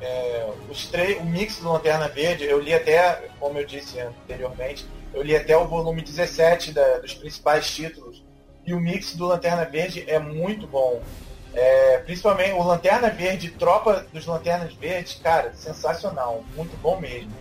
[0.00, 4.86] É, os três, o mix do Lanterna Verde, eu li até, como eu disse anteriormente,
[5.12, 8.24] eu li até o volume 17 da- dos principais títulos.
[8.66, 11.02] E o mix do Lanterna Verde é muito bom.
[11.52, 17.32] É, principalmente o Lanterna Verde, Tropa dos Lanternas Verdes, cara, sensacional, muito bom mesmo.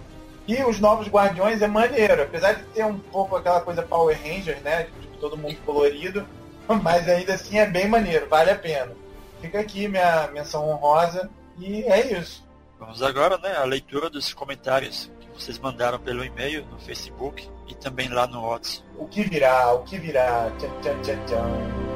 [0.47, 4.59] E os Novos Guardiões é maneiro, apesar de ter um pouco aquela coisa Power Rangers,
[4.63, 4.87] né?
[4.99, 6.25] Tipo, todo mundo colorido,
[6.81, 8.91] mas ainda assim é bem maneiro, vale a pena.
[9.39, 12.43] Fica aqui minha menção honrosa e é isso.
[12.79, 17.75] Vamos agora, né, a leitura dos comentários que vocês mandaram pelo e-mail, no Facebook e
[17.75, 18.87] também lá no WhatsApp.
[18.97, 20.49] O que virá, o que virá.
[20.57, 21.88] Tchan, tchan, tchan, tchan.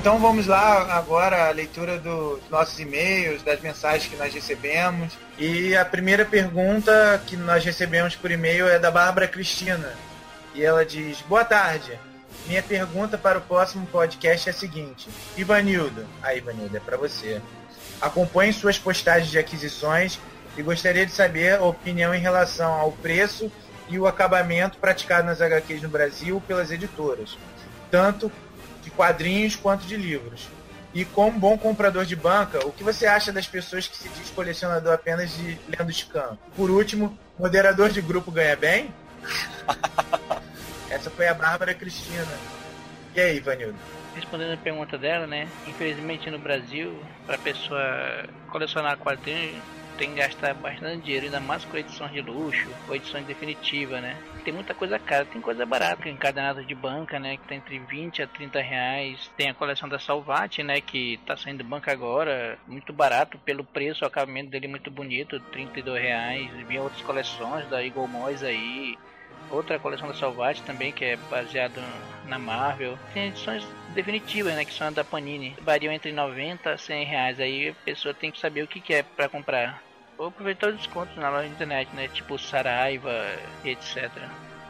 [0.00, 5.12] Então vamos lá agora a leitura dos nossos e-mails, das mensagens que nós recebemos.
[5.38, 9.92] E a primeira pergunta que nós recebemos por e-mail é da Bárbara Cristina.
[10.54, 11.98] E ela diz: Boa tarde.
[12.46, 17.38] Minha pergunta para o próximo podcast é a seguinte: Ivanildo, aí Ivanildo, é para você.
[18.00, 20.18] Acompanhe suas postagens de aquisições
[20.56, 23.52] e gostaria de saber a opinião em relação ao preço
[23.86, 27.36] e o acabamento praticado nas HQs no Brasil pelas editoras,
[27.90, 28.32] tanto
[28.90, 30.48] de quadrinhos quanto de livros.
[30.92, 34.30] E como bom comprador de banca, o que você acha das pessoas que se diz
[34.30, 36.36] colecionador apenas de lendo scan?
[36.56, 38.92] Por último, moderador de grupo ganha bem?
[40.90, 42.26] Essa foi a Bárbara Cristina.
[43.14, 43.78] E aí, Vanildo?
[44.16, 45.48] Respondendo a pergunta dela, né?
[45.68, 49.62] Infelizmente no Brasil, para pessoa colecionar quadrinhos,
[50.00, 54.16] tem que gastar bastante dinheiro, ainda mais com edições de luxo ou edições definitivas, né?
[54.42, 57.36] Tem muita coisa cara, tem coisa barata, encadenado de banca, né?
[57.36, 59.30] Que tá entre 20 a 30 reais.
[59.36, 60.80] Tem a coleção da Salvati, né?
[60.80, 66.02] Que tá saindo banca agora, muito barato pelo preço, o acabamento dele muito bonito, 32
[66.02, 66.50] reais.
[66.66, 68.96] Vinha outras coleções da Eagle Moys aí.
[69.50, 71.82] Outra coleção da Salvati também, que é baseado
[72.26, 72.98] na Marvel.
[73.12, 74.64] Tem edições definitivas, né?
[74.64, 75.54] Que são da Panini.
[75.60, 77.38] Variam entre 90 a 100 reais.
[77.38, 79.89] Aí a pessoa tem que saber o que quer para comprar.
[80.20, 82.06] Ou aproveitar os descontos na loja de internet, né?
[82.08, 83.10] Tipo Saraiva
[83.64, 84.10] e etc.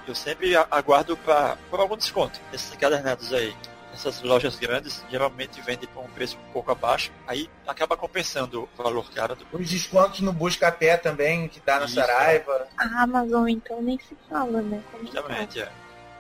[0.07, 2.41] Eu sempre aguardo pra, por algum desconto.
[2.53, 3.53] Esses encadernados aí,
[3.93, 8.83] essas lojas grandes, geralmente vendem por um preço um pouco abaixo, aí acaba compensando o
[8.83, 11.97] valor caro do Os descontos no Buscapé também, que dá na Isso.
[11.97, 12.69] Saraiva.
[12.79, 14.81] A Amazon, então, nem se fala, né?
[14.93, 15.03] Como?
[15.03, 15.73] Justamente, é.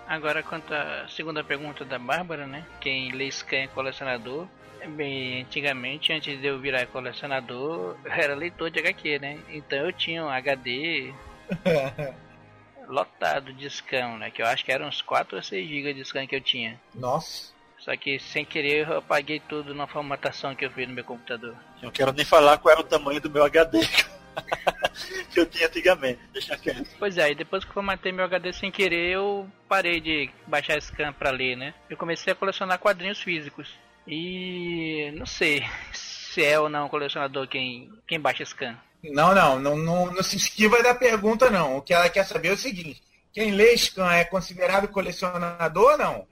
[0.09, 2.66] Agora, quanto à segunda pergunta da Bárbara, né?
[2.81, 4.49] Quem lê scan é colecionador.
[4.88, 9.38] Bem, antigamente, antes de eu virar colecionador, eu era leitor de HQ, né?
[9.49, 11.12] Então eu tinha um HD
[12.88, 14.31] lotado de scan, né?
[14.31, 16.81] Que eu acho que eram uns 4 ou 6 GB de scan que eu tinha.
[16.95, 17.53] Nossa.
[17.79, 21.57] Só que sem querer eu apaguei tudo na formatação que eu fiz no meu computador.
[21.79, 23.81] Eu não quero nem falar qual era o tamanho do meu HD
[25.33, 26.21] que eu tinha antigamente.
[26.33, 26.88] Deixa quieto.
[26.99, 30.81] Pois é, e depois que eu formatei meu HD sem querer, eu parei de baixar
[30.81, 31.75] scan pra ler, né?
[31.88, 33.75] Eu comecei a colecionar quadrinhos físicos.
[34.07, 38.77] E não sei se é ou não colecionador quem, quem baixa scan.
[39.03, 41.79] Não, não, não, não, não se esquiva da pergunta, não.
[41.79, 45.99] O que ela quer saber é o seguinte: quem lê Scan é considerado colecionador ou
[45.99, 46.29] não?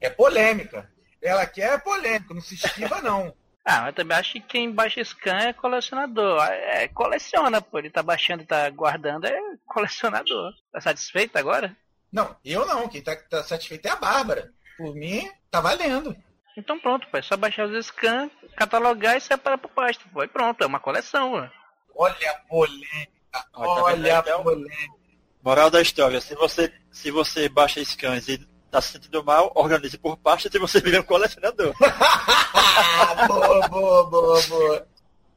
[0.00, 0.90] É polêmica.
[1.20, 3.34] Ela quer polêmica, não se esquiva, não.
[3.66, 6.38] Ah, mas também acho que quem baixa scan é colecionador.
[6.42, 7.78] É, coleciona, pô.
[7.78, 10.52] Ele tá baixando e tá guardando, é colecionador.
[10.70, 11.74] Tá satisfeito agora?
[12.12, 12.86] Não, eu não.
[12.90, 14.52] Quem tá, tá satisfeito é a Bárbara.
[14.76, 16.14] Por mim, tá valendo.
[16.56, 20.04] Então pronto, pô, é só baixar os scans, catalogar e separar pro pasta.
[20.12, 21.50] Pô, e pronto, é uma coleção, mano.
[21.96, 23.12] Olha a polêmica.
[23.54, 25.04] Ó, tá Olha a Então, polêmica.
[25.42, 28.38] Moral da história, se você, se você baixa scans e
[28.70, 31.74] tá se sentindo mal, organize por pastas e você vira um colecionador.
[31.82, 34.88] Ah, boa, boa, boa, boa.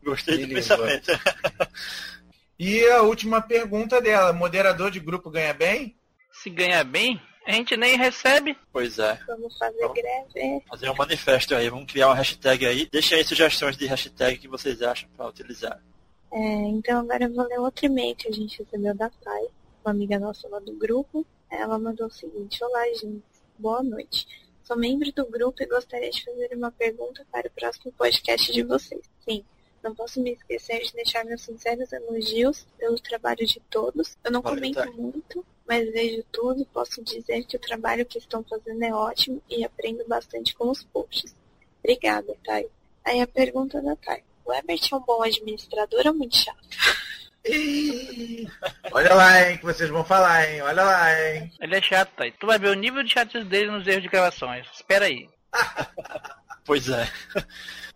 [0.04, 0.78] Gostei do Beleza.
[0.78, 1.12] pensamento.
[2.58, 5.96] E a última pergunta dela, moderador de grupo ganha bem?
[6.32, 8.58] Se ganhar bem, a gente nem recebe.
[8.72, 9.20] Pois é.
[9.26, 9.94] Vamos fazer Então.
[9.94, 10.64] greve.
[10.68, 12.88] Fazer um manifesto aí, vamos criar uma hashtag aí.
[12.92, 15.82] Deixem aí sugestões de hashtag que vocês acham para utilizar.
[16.32, 19.48] É, então agora eu vou ler outro e-mail que a gente recebeu da Thay,
[19.84, 21.26] uma amiga nossa lá do grupo.
[21.50, 23.24] Ela mandou o seguinte, olá gente,
[23.58, 24.28] boa noite.
[24.64, 28.64] Sou membro do grupo e gostaria de fazer uma pergunta para o próximo podcast de
[28.64, 29.02] vocês.
[29.24, 29.46] Sim,
[29.88, 34.18] não posso me esquecer de deixar meus sinceros elogios pelo trabalho de todos.
[34.24, 34.92] Eu não comento Thay.
[34.92, 39.42] muito, mas vejo tudo e posso dizer que o trabalho que estão fazendo é ótimo
[39.50, 41.36] e aprendo bastante com os posts.
[41.80, 42.68] Obrigada, Thay.
[43.06, 44.24] Aí a pergunta da Thay.
[44.46, 46.58] O Ebert é um bom administrador ou muito chato?
[48.92, 50.62] Olha lá, hein, que vocês vão falar, hein?
[50.62, 51.52] Olha lá, hein?
[51.62, 52.26] Ele é chato, tá?
[52.38, 54.68] Tu vai ver o nível de chatice dele nos erros de gravações.
[54.74, 55.30] Espera aí.
[56.68, 57.10] Pois é.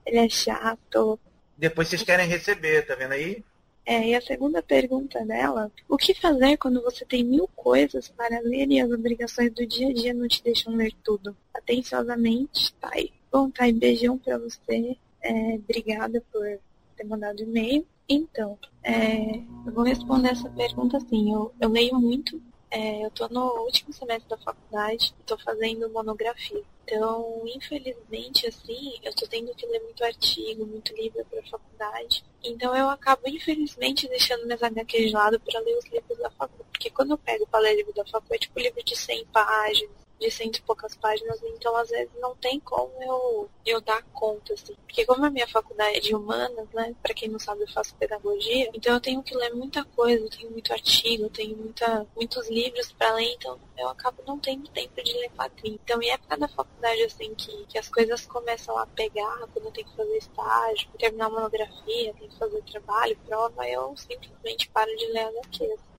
[0.05, 1.19] Ele é chato.
[1.61, 3.43] Depois vocês querem receber, tá vendo aí?
[3.85, 8.39] É, e a segunda pergunta dela, o que fazer quando você tem mil coisas para
[8.39, 11.37] ler e as obrigações do dia a dia não te deixam ler tudo?
[11.53, 13.11] Atenciosamente, Thay.
[13.31, 14.97] Bom, Thay, beijão pra você.
[15.21, 16.43] É, obrigada por
[16.97, 17.85] ter mandado e-mail.
[18.09, 21.31] Então, é, eu vou responder essa pergunta assim.
[21.31, 22.41] Eu, eu leio muito.
[22.71, 26.63] É, eu tô no último semestre da faculdade e tô fazendo monografia.
[26.83, 32.23] Então, infelizmente, assim, eu tô tendo que ler muito artigo, muito livro pra faculdade.
[32.43, 36.69] Então eu acabo, infelizmente, deixando minhas HQs de lado para ler os livros da faculdade.
[36.71, 40.00] Porque quando eu pego para ler livro da faculdade, é tipo livro de 100 páginas,
[40.21, 44.53] de cento e poucas páginas, então às vezes não tem como eu, eu dar conta,
[44.53, 44.75] assim.
[44.85, 47.95] Porque como a minha faculdade é de humanas, né, pra quem não sabe, eu faço
[47.95, 52.05] pedagogia, então eu tenho que ler muita coisa, eu tenho muito artigo, eu tenho muita,
[52.15, 55.79] muitos livros para ler, então eu acabo não tendo tempo de ler quadrinhos.
[55.83, 59.71] Então, em época da faculdade, assim, que, que as coisas começam a pegar, quando eu
[59.71, 64.95] tenho que fazer estágio, terminar a monografia, tenho que fazer trabalho, prova, eu simplesmente paro
[64.95, 65.90] de ler HQs.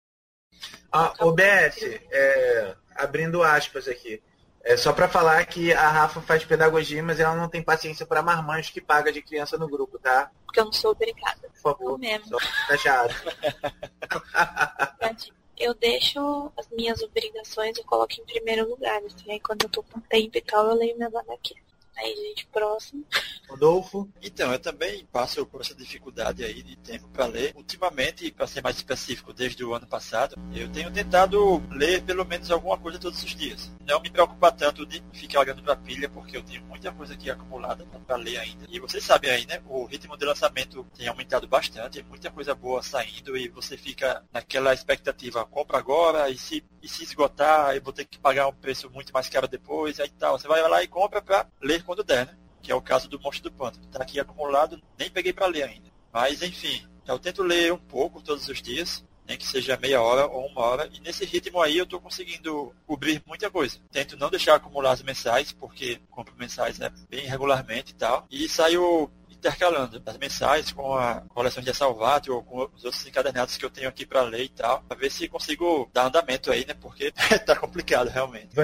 [0.93, 4.23] Ah, o BS, é, abrindo aspas aqui.
[4.65, 8.23] É só pra falar que a Rafa faz pedagogia, mas ela não tem paciência pra
[8.23, 10.31] marmanjo que paga de criança no grupo, tá?
[10.45, 11.41] Porque eu não sou obrigada.
[11.41, 11.99] Por Eu favor.
[11.99, 12.39] mesmo.
[12.69, 13.15] Só chato.
[15.63, 19.31] Eu deixo as minhas obrigações, eu coloco em primeiro lugar, assim.
[19.31, 21.63] Aí quando eu tô com tempo e tal, eu leio minhas HQs.
[21.97, 23.05] Aí, gente, próximo.
[23.49, 27.53] Rodolfo, Então, eu também passo por essa dificuldade aí de tempo para ler.
[27.55, 32.51] Ultimamente, para ser mais específico, desde o ano passado, eu tenho tentado ler pelo menos
[32.51, 33.71] alguma coisa todos os dias.
[33.87, 37.15] Não me preocupar tanto de ficar olhando para a pilha, porque eu tenho muita coisa
[37.15, 38.67] aqui acumulada para ler ainda.
[38.69, 39.63] E vocês sabem aí, né?
[39.67, 44.25] O ritmo de lançamento tem aumentado bastante, tem muita coisa boa saindo e você fica
[44.33, 48.55] naquela expectativa, compra agora e se, e se esgotar, eu vou ter que pagar um
[48.55, 50.39] preço muito mais caro depois, aí tal.
[50.39, 52.35] Você vai lá e compra para ler quando der, né?
[52.63, 53.85] que é o caso do Monstro do Pântano.
[53.85, 55.91] Está aqui acumulado, nem peguei para ler ainda.
[56.11, 60.27] Mas, enfim, eu tento ler um pouco todos os dias, nem que seja meia hora
[60.27, 63.79] ou uma hora, e nesse ritmo aí eu estou conseguindo cobrir muita coisa.
[63.91, 68.49] Tento não deixar acumular as mensais, porque compro mensais né, bem regularmente e tal, e
[68.49, 73.65] saio intercalando as mensais com a coleção de Salvato ou com os outros encadernados que
[73.65, 76.75] eu tenho aqui para ler e tal, para ver se consigo dar andamento aí, né,
[76.75, 77.13] porque
[77.45, 78.55] tá complicado realmente.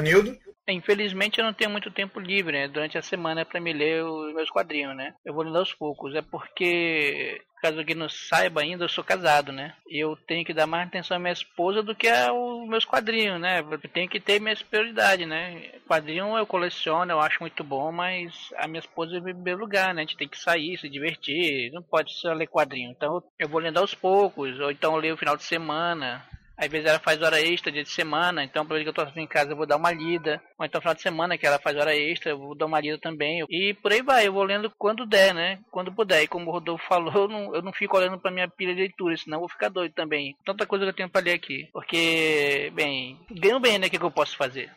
[0.72, 4.34] Infelizmente eu não tenho muito tempo livre né, durante a semana para me ler os
[4.34, 5.14] meus quadrinhos, né?
[5.24, 6.14] Eu vou lendo aos poucos.
[6.14, 9.74] É porque, caso alguém não saiba ainda, eu sou casado, né?
[9.88, 13.60] Eu tenho que dar mais atenção à minha esposa do que aos meus quadrinhos, né?
[13.60, 15.72] Eu tenho que ter minhas prioridades, né?
[15.86, 19.94] Quadrinho eu coleciono, eu acho muito bom, mas a minha esposa é em primeiro lugar,
[19.94, 20.02] né?
[20.02, 22.90] A gente tem que sair, se divertir, não pode só ler quadrinho.
[22.90, 26.24] Então eu vou lendo aos poucos, ou então eu leio no final de semana.
[26.58, 29.20] Às vezes ela faz hora extra dia de semana, então por exemplo que eu tô
[29.20, 30.42] em casa eu vou dar uma lida.
[30.58, 32.98] Ou então final de semana que ela faz hora extra, eu vou dar uma lida
[32.98, 33.44] também.
[33.48, 35.60] E por aí vai, eu vou lendo quando der, né?
[35.70, 36.22] Quando puder.
[36.22, 38.80] E como o Rodolfo falou, eu não, eu não fico olhando pra minha pilha de
[38.80, 40.36] leitura, senão eu vou ficar doido também.
[40.44, 41.68] Tanta coisa que eu tenho pra ler aqui.
[41.72, 43.86] Porque, bem, ganho bem, né?
[43.86, 44.70] O que, que eu posso fazer?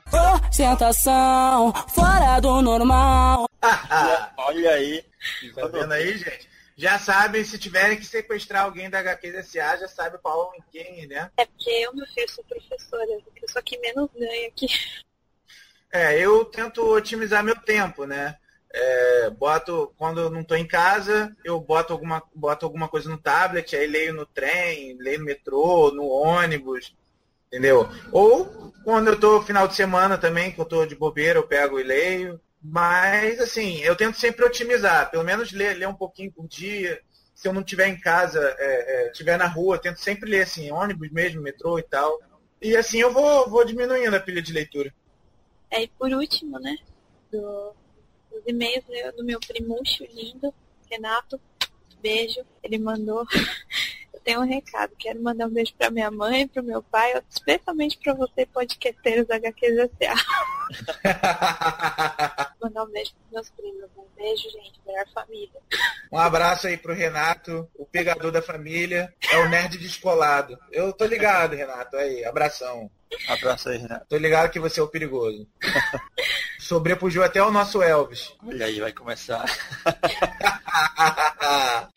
[0.48, 3.48] Ostentação fora do normal.
[4.38, 5.04] Olha aí.
[5.56, 6.51] tá vendo aí, gente?
[6.78, 11.30] Já sabem, se tiverem que sequestrar alguém da HQSA, já sabe qual em quem, né?
[11.38, 13.18] É porque eu, meu filho, sou professora.
[13.18, 14.68] A pessoa que menos ganha aqui.
[15.92, 18.38] É, eu tento otimizar meu tempo, né?
[18.74, 23.18] É, boto, quando eu não estou em casa, eu boto alguma, boto alguma coisa no
[23.18, 26.96] tablet, aí leio no trem, leio no metrô, no ônibus,
[27.48, 27.90] entendeu?
[28.14, 31.80] Ou quando eu estou final de semana também, que eu estou de bobeira, eu pego
[31.80, 32.40] e leio.
[32.64, 37.02] Mas, assim, eu tento sempre otimizar, pelo menos ler, ler um pouquinho por dia.
[37.34, 40.72] Se eu não estiver em casa, é, é, estiver na rua, tento sempre ler, assim,
[40.72, 42.20] ônibus mesmo, metrô e tal.
[42.62, 44.94] E assim eu vou, vou diminuindo a pilha de leitura.
[45.72, 46.78] É, e por último, né,
[47.32, 47.74] do,
[48.30, 50.54] dos e-mails né, do meu primucho lindo,
[50.90, 51.42] Renato,
[52.00, 53.26] beijo, ele mandou
[54.24, 54.94] tenho um recado.
[54.98, 59.36] Quero mandar um beijo pra minha mãe, pro meu pai, especialmente pra você, podcasteiros da
[59.36, 60.16] HQZCA.
[62.62, 63.90] mandar um beijo pros meus primos.
[63.98, 64.80] Um beijo, gente.
[64.86, 65.62] Melhor família.
[66.12, 69.14] Um abraço aí pro Renato, o pegador da família.
[69.32, 70.58] É o nerd descolado.
[70.72, 71.98] Eu tô ligado, Renato.
[71.98, 72.90] Aí, abração.
[73.28, 74.06] Abraço aí, Renato.
[74.08, 75.48] Tô ligado que você é o perigoso.
[76.60, 78.34] Sobrepujou até o nosso Elvis.
[78.46, 79.46] Olha aí, vai começar.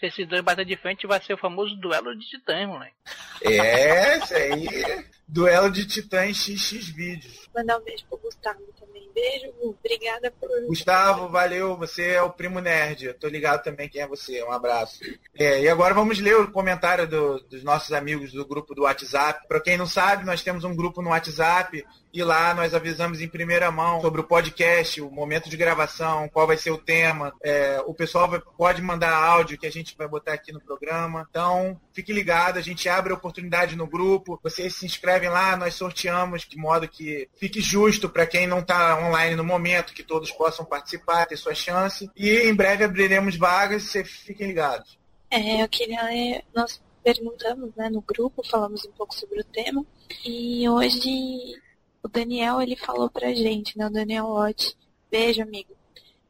[0.01, 2.95] Se esses dois bater de frente, vai ser o famoso duelo de titãs, moleque.
[3.43, 5.05] É, isso aí.
[5.27, 7.49] Duelo de titãs XX vídeos.
[7.55, 9.09] Mandar um beijo pro Gustavo também.
[9.15, 9.77] Beijo, Gu.
[9.79, 10.49] Obrigada por.
[10.67, 11.77] Gustavo, valeu.
[11.79, 13.07] Você é o primo nerd.
[13.07, 14.43] Eu tô ligado também quem é você.
[14.43, 14.99] Um abraço.
[15.35, 19.47] É, e agora vamos ler o comentário do- dos nossos amigos do grupo do WhatsApp.
[19.49, 21.85] Para quem não sabe, nós temos um grupo no WhatsApp
[22.15, 26.47] e lá nós avisamos em primeira mão sobre o podcast, o momento de gravação, qual
[26.47, 27.35] vai ser o tema.
[27.43, 31.27] É, o pessoal vai- pode mandar áudio que a gente vai botar aqui no programa.
[31.29, 34.39] Então, fique ligado, a gente abre a oportunidade no grupo.
[34.45, 38.97] Vocês se inscrevem lá, nós sorteamos de modo que fique justo para quem não está
[38.99, 42.09] online no momento, que todos possam participar, ter sua chance.
[42.17, 44.97] E em breve abriremos vagas, vocês fiquem ligados.
[45.29, 46.43] É, eu queria.
[46.55, 49.85] Nós perguntamos né, no grupo, falamos um pouco sobre o tema.
[50.25, 51.61] E hoje
[52.05, 53.87] o Daniel ele falou pra gente, né?
[53.87, 54.77] O Daniel Ott.
[55.11, 55.75] Beijo, amigo.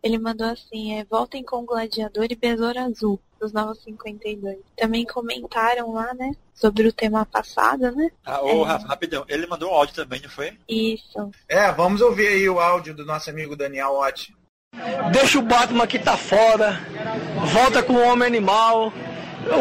[0.00, 4.58] Ele mandou assim, é, voltem com o Gladiador e Besouro Azul, dos Novos 52.
[4.76, 6.32] Também comentaram lá, né?
[6.54, 8.10] Sobre o tema passado, né?
[8.24, 9.24] Ah, ô, Rafa, rapidão.
[9.26, 10.56] Ele mandou um áudio também, não foi?
[10.68, 11.30] Isso.
[11.48, 14.32] É, vamos ouvir aí o áudio do nosso amigo Daniel Ott.
[15.12, 16.78] Deixa o Batman que tá foda.
[17.52, 18.92] Volta com o Homem Animal.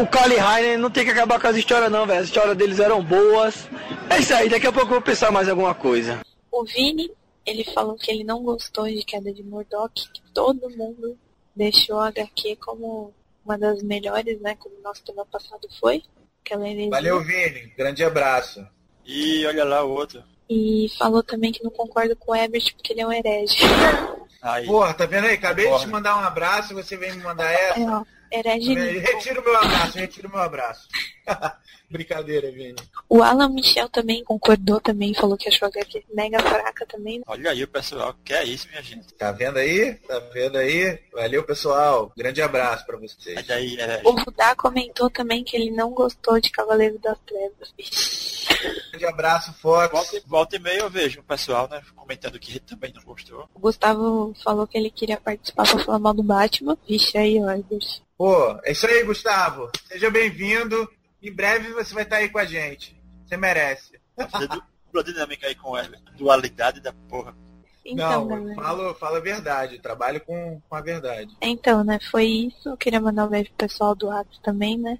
[0.00, 2.20] O Kali Heinen não tem que acabar com as histórias não, velho.
[2.20, 3.68] As histórias deles eram boas.
[4.08, 6.20] É isso aí, daqui a pouco eu vou pensar mais alguma coisa.
[6.50, 7.10] O Vini,
[7.44, 11.18] ele falou que ele não gostou de Queda de Murdoch, que todo mundo
[11.54, 13.12] deixou a HQ como
[13.44, 14.56] uma das melhores, né?
[14.56, 16.02] Como o nosso tema passado foi.
[16.44, 16.90] Aquela heresia.
[16.90, 17.72] Valeu, Vini.
[17.76, 18.66] Grande abraço.
[19.04, 20.22] E olha lá o outro.
[20.48, 23.56] E falou também que não concorda com o Ebert porque ele é um herege.
[24.42, 24.66] Aí.
[24.66, 25.34] Porra, tá vendo aí?
[25.34, 27.80] Acabei de te mandar um abraço e você vem me mandar essa.
[27.80, 27.86] É,
[28.34, 29.00] ó, herege Lincoln.
[29.00, 30.88] Retira o meu abraço, retira o meu abraço.
[31.90, 32.76] Brincadeira, Vini.
[33.08, 37.22] O Alan Michel também concordou também, falou que achou a HQ mega fraca também.
[37.26, 38.14] Olha aí o pessoal.
[38.24, 39.12] Que é isso, minha gente.
[39.14, 39.94] Tá vendo aí?
[39.94, 40.98] Tá vendo aí?
[41.12, 42.12] Valeu, pessoal.
[42.16, 43.36] Grande abraço pra vocês.
[43.36, 44.00] Olha aí, é.
[44.04, 48.44] O Rudá comentou também que ele não gostou de Cavaleiro das Trevas.
[48.90, 49.92] Grande abraço, Fox.
[49.92, 51.82] Volta, volta e meia eu vejo o pessoal, né?
[51.94, 53.48] Comentando que também não gostou.
[53.54, 56.76] O Gustavo falou que ele queria participar pra falar mal do Batman.
[56.88, 57.54] Vixe aí, ó.
[58.16, 59.70] Pô, é isso aí, Gustavo.
[59.88, 60.88] Seja bem-vindo.
[61.24, 63.00] Em breve você vai estar aí com a gente.
[63.24, 63.98] Você merece.
[64.14, 65.96] Dupla dinâmica aí com ela.
[66.16, 67.34] Dualidade da porra.
[67.84, 68.54] Então, não, galera.
[68.54, 69.78] falo, falo a verdade.
[69.78, 71.34] Trabalho com, com a verdade.
[71.40, 72.68] Então, né, foi isso.
[72.68, 74.98] Eu queria mandar um beijo pro pessoal do Atos também, né?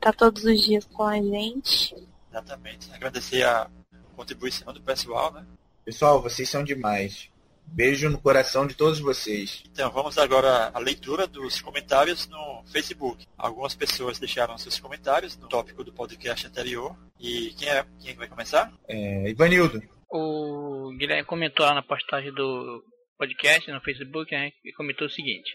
[0.00, 1.94] Tá todos os dias com a gente.
[2.30, 2.92] Exatamente.
[2.92, 3.70] Agradecer a
[4.16, 5.44] contribuição do pessoal, né?
[5.84, 7.29] Pessoal, vocês são demais.
[7.72, 9.62] Beijo no coração de todos vocês.
[9.70, 13.26] Então vamos agora à leitura dos comentários no Facebook.
[13.38, 16.96] Algumas pessoas deixaram seus comentários no tópico do podcast anterior.
[17.18, 18.72] E quem é quem é que vai começar?
[18.88, 19.80] É, Ivanildo.
[20.10, 22.82] O Guilherme comentou lá na postagem do
[23.16, 24.50] podcast no Facebook, né?
[24.64, 25.50] E comentou o seguinte.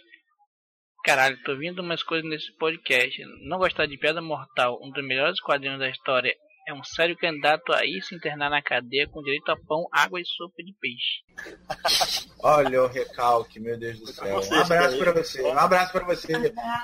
[1.04, 3.22] Caralho, tô vendo umas coisas nesse podcast.
[3.48, 6.34] Não gostar de Piada Mortal, um dos melhores quadrinhos da história,
[6.68, 10.20] é um sério candidato a ir se internar na cadeia com direito a pão, água
[10.20, 11.24] e sopa de peixe.
[12.44, 14.40] Olha o recalque, meu Deus do céu.
[14.40, 15.42] Um abraço pra você.
[15.42, 16.34] Um abraço pra você.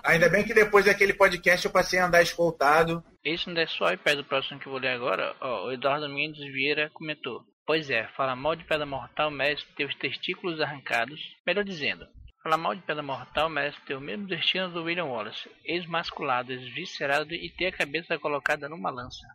[0.03, 3.03] Ainda bem que depois daquele podcast eu passei a andar escoltado.
[3.23, 5.35] Isso não é só iPad do próximo que eu vou ler agora.
[5.39, 7.43] Ó, o Eduardo Mendes Vieira comentou.
[7.65, 11.19] Pois é, fala mal de Pedra Mortal merece ter os testículos arrancados.
[11.45, 12.07] Melhor dizendo,
[12.43, 15.49] fala mal de Pedra Mortal merece ter o mesmo destino do William Wallace.
[15.63, 19.25] Esmasculado, esviscerado e ter a cabeça colocada numa lança.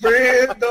[0.00, 0.66] Brito!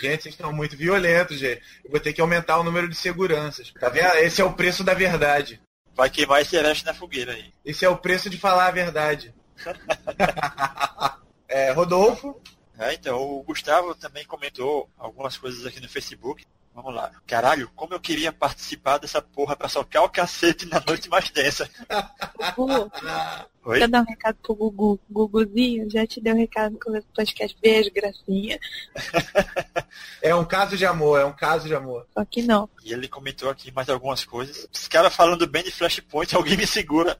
[0.00, 1.62] Gente, vocês estão muito violentos, gente.
[1.84, 3.72] Eu vou ter que aumentar o número de seguranças.
[3.72, 4.14] Tá vendo?
[4.16, 5.60] Esse é o preço da verdade.
[5.94, 7.52] Vai queimar esse herege na fogueira aí.
[7.64, 9.34] Esse é o preço de falar a verdade.
[11.48, 12.40] é, Rodolfo,
[12.78, 16.46] É, então, o Gustavo também comentou algumas coisas aqui no Facebook.
[16.80, 17.10] Vamos lá.
[17.26, 21.68] Caralho, como eu queria participar dessa porra pra socar o cacete na noite mais densa.
[22.54, 22.88] Gugu,
[23.64, 23.80] Oi?
[23.80, 25.00] quer dar um recado pro Gugu?
[25.10, 27.58] Guguzinho, já te deu um recado no começo do podcast.
[27.60, 28.60] Beijo, gracinha.
[30.22, 32.06] É um caso de amor, é um caso de amor.
[32.14, 32.70] Só que não.
[32.84, 34.68] E ele comentou aqui mais algumas coisas.
[34.72, 37.18] Os caras falando bem de Flashpoint, alguém me segura.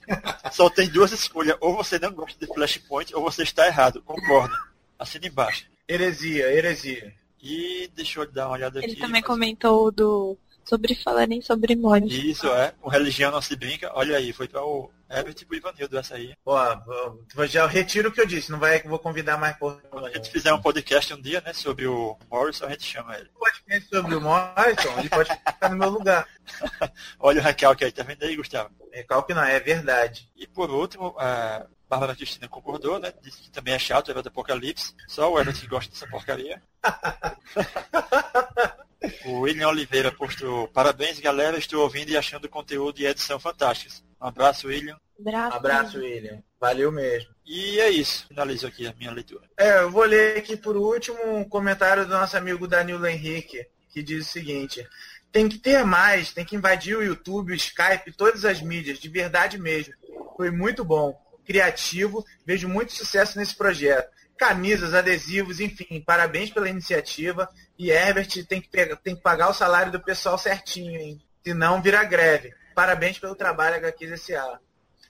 [0.52, 1.56] Só tem duas escolhas.
[1.60, 4.02] Ou você não gosta de Flashpoint, ou você está errado.
[4.02, 4.54] Concordo.
[4.96, 5.64] Assina embaixo.
[5.88, 7.12] Heresia, heresia.
[7.40, 9.00] E deixa eu dar uma olhada Ele aqui.
[9.00, 10.36] também comentou do
[10.68, 12.14] sobre falarem sobre Mônica.
[12.14, 12.74] Isso, é.
[12.80, 13.90] Com religião não se brinca.
[13.94, 16.34] Olha aí, foi para o Herbert e pro Ivanildo essa aí.
[16.44, 16.76] Ó,
[17.46, 19.80] já retiro o que eu disse, não vai vou convidar mais por.
[19.88, 23.16] Quando a gente fizer um podcast um dia, né, sobre o Morrison, a gente chama
[23.16, 23.30] ele.
[23.38, 26.28] podcast sobre o Morrison, ele pode ficar no meu lugar.
[27.18, 28.70] Olha o recalque aí, tá vendo aí, Gustavo?
[28.92, 30.30] Recalque não, é verdade.
[30.36, 33.12] E por último, a Bárbara Cristina concordou, né?
[33.22, 34.94] Disse que também é chato, é do Apocalipse.
[35.06, 36.62] Só o que gosta dessa porcaria.
[39.24, 43.40] o William Oliveira postou, parabéns galera, estou ouvindo e achando o conteúdo e a edição
[43.40, 44.04] fantásticos.
[44.20, 44.98] Um abraço, William.
[45.18, 45.56] Abraço.
[45.56, 46.42] Abraço, William.
[46.60, 47.30] Valeu mesmo.
[47.46, 49.48] E é isso, finalizo aqui a minha leitura.
[49.56, 54.02] É, eu vou ler aqui por último um comentário do nosso amigo Danilo Henrique, que
[54.02, 54.86] diz o seguinte.
[55.32, 59.08] Tem que ter mais, tem que invadir o YouTube, o Skype, todas as mídias, de
[59.08, 59.94] verdade mesmo.
[60.36, 61.18] Foi muito bom,
[61.48, 64.10] criativo, vejo muito sucesso nesse projeto.
[64.36, 67.48] Camisas, adesivos, enfim, parabéns pela iniciativa.
[67.78, 71.18] E Herbert tem que, pegar, tem que pagar o salário do pessoal certinho, hein?
[71.42, 72.52] Senão vira greve.
[72.74, 74.60] Parabéns pelo trabalho, HQSA.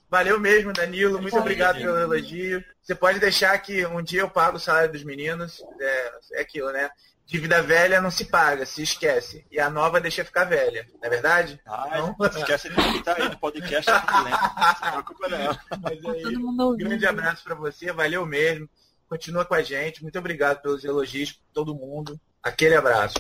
[0.09, 1.21] Valeu mesmo, Danilo.
[1.21, 2.65] Muito obrigado pelo elogio.
[2.81, 5.61] Você pode deixar que um dia eu pago o salário dos meninos.
[5.79, 6.89] É, é aquilo, né?
[7.29, 9.45] Dívida velha não se paga, se esquece.
[9.51, 10.87] E a nova deixa ficar velha.
[10.95, 11.61] Não é verdade?
[11.67, 12.17] Ah, Não?
[12.27, 13.91] esquece de estar aí no podcast,
[14.81, 15.59] preocupa não.
[15.83, 16.89] Mas aí, um ouvindo.
[16.89, 17.93] grande abraço para você.
[17.93, 18.67] Valeu mesmo.
[19.07, 20.03] Continua com a gente.
[20.03, 22.19] Muito obrigado pelos elogios por todo mundo.
[22.43, 23.17] Aquele abraço.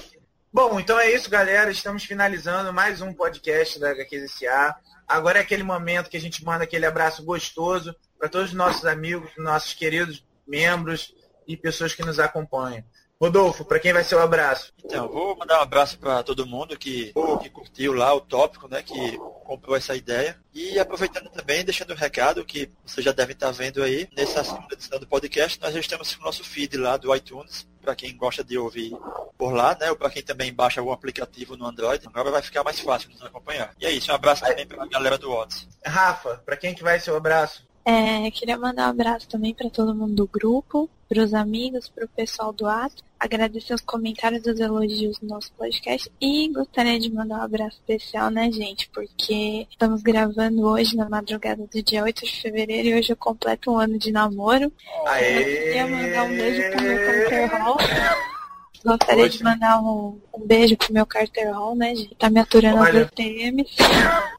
[0.50, 1.70] Bom, então é isso, galera.
[1.70, 4.74] Estamos finalizando mais um podcast da HQSA.
[5.06, 8.86] Agora é aquele momento que a gente manda aquele abraço gostoso para todos os nossos
[8.86, 11.14] amigos, nossos queridos membros
[11.46, 12.82] e pessoas que nos acompanham.
[13.20, 14.72] Rodolfo, para quem vai ser o abraço?
[14.84, 17.12] Então, vou mandar um abraço para todo mundo que,
[17.42, 20.38] que curtiu lá o tópico, né, que comprou essa ideia.
[20.54, 24.72] E aproveitando também, deixando um recado que vocês já devem estar vendo aí, nessa segunda
[24.72, 28.16] edição do podcast, nós já estamos com o nosso feed lá do iTunes, para quem
[28.16, 28.96] gosta de ouvir
[29.36, 32.62] por lá, né, ou para quem também baixa algum aplicativo no Android, agora vai ficar
[32.62, 33.74] mais fácil nos acompanhar.
[33.80, 35.66] E é isso, um abraço também para a galera do Watts.
[35.84, 37.67] Rafa, para quem que vai ser o abraço?
[37.90, 42.04] É, queria mandar um abraço também para todo mundo do grupo, para os amigos, para
[42.04, 43.02] o pessoal do ato.
[43.18, 46.12] Agradecer os comentários e os elogios no nosso podcast.
[46.20, 48.90] E gostaria de mandar um abraço especial, né, gente?
[48.90, 53.72] Porque estamos gravando hoje, na madrugada do dia 8 de fevereiro, e hoje eu completo
[53.72, 54.64] um ano de namoro.
[54.64, 55.44] Eu Aê!
[55.44, 58.28] queria mandar um beijo pro meu.
[58.84, 59.38] Gostaria Poxa.
[59.38, 62.14] de mandar um, um beijo pro meu Carter Hall, né, gente?
[62.14, 63.02] Tá me aturando Olha.
[63.02, 63.76] as DTMs.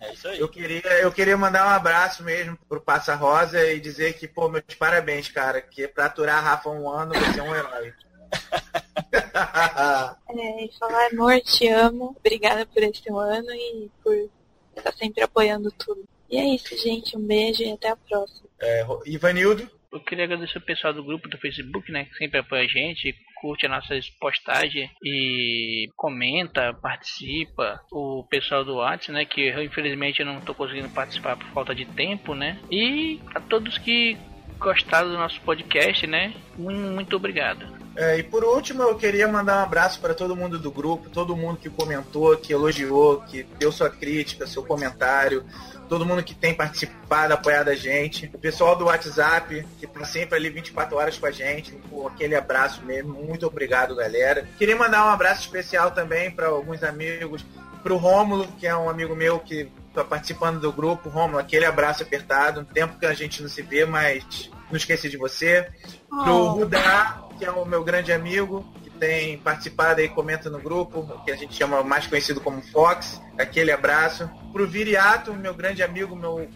[0.02, 0.40] É isso aí.
[0.40, 4.48] Eu queria, eu queria mandar um abraço mesmo pro Passa Rosa e dizer que, pô,
[4.50, 7.94] meus parabéns, cara, que pra aturar a Rafa um ano você é um herói.
[10.30, 12.16] É, e falar, amor, te amo.
[12.20, 14.30] Obrigada por esse ano e por
[14.78, 16.08] estar sempre apoiando tudo.
[16.30, 17.18] E é isso, gente.
[17.18, 18.48] Um beijo e até a próxima.
[18.62, 22.64] É, Ivanildo, Eu queria agradecer o pessoal do grupo do Facebook, né, que sempre apoia
[22.64, 27.82] a gente, curte as nossas postagens e comenta, participa.
[27.92, 31.86] O pessoal do WhatsApp, né, que eu infelizmente não estou conseguindo participar por falta de
[31.86, 32.60] tempo, né.
[32.72, 34.18] E a todos que
[34.58, 37.79] gostaram do nosso podcast, né, muito, muito obrigado.
[37.96, 41.36] É, e por último, eu queria mandar um abraço para todo mundo do grupo, todo
[41.36, 45.44] mundo que comentou, que elogiou, que deu sua crítica, seu comentário,
[45.90, 50.36] todo mundo que tem participado, apoiado a gente, o pessoal do WhatsApp, que tá sempre
[50.36, 54.48] ali 24 horas com a gente, pô, aquele abraço mesmo, muito obrigado, galera.
[54.58, 57.44] Queria mandar um abraço especial também para alguns amigos,
[57.82, 59.70] para o Rômulo, que é um amigo meu que
[60.00, 61.10] está participando do grupo.
[61.10, 65.10] Rômulo, aquele abraço apertado, um tempo que a gente não se vê, mas não esqueci
[65.10, 65.70] de você
[66.08, 66.52] pro Oh.
[66.52, 71.32] Rudá, que é o meu grande amigo, que tem participado aí, comenta no grupo, que
[71.32, 73.22] a gente chama mais conhecido como Fox.
[73.38, 74.30] Aquele abraço.
[74.52, 76.50] Pro Viriato, meu grande amigo, meu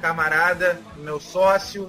[0.00, 1.88] camarada, meu sócio.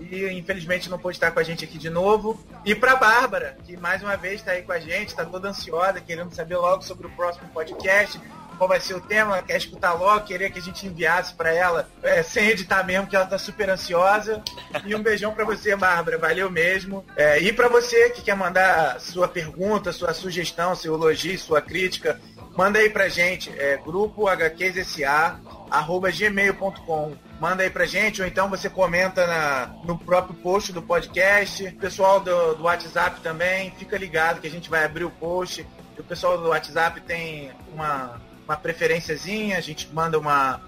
[0.00, 2.38] E infelizmente não pôde estar com a gente aqui de novo.
[2.64, 6.00] E pra Bárbara, que mais uma vez está aí com a gente, está toda ansiosa,
[6.00, 8.20] querendo saber logo sobre o próximo podcast
[8.58, 11.88] qual vai ser o tema, quer escutar logo, queria que a gente enviasse para ela,
[12.02, 14.42] é, sem editar mesmo, que ela tá super ansiosa.
[14.84, 17.04] E um beijão para você, Bárbara, valeu mesmo.
[17.16, 22.20] É, e para você que quer mandar sua pergunta, sua sugestão, seu elogio, sua crítica,
[22.56, 25.40] manda aí pra gente, é, grupo HQSA,
[25.70, 27.16] arroba gmail.com.
[27.40, 31.70] Manda aí pra gente, ou então você comenta na, no próprio post do podcast.
[31.80, 35.64] Pessoal do, do WhatsApp também, fica ligado que a gente vai abrir o post
[36.00, 40.60] o pessoal do WhatsApp tem uma, uma preferênciazinha, a gente manda uma.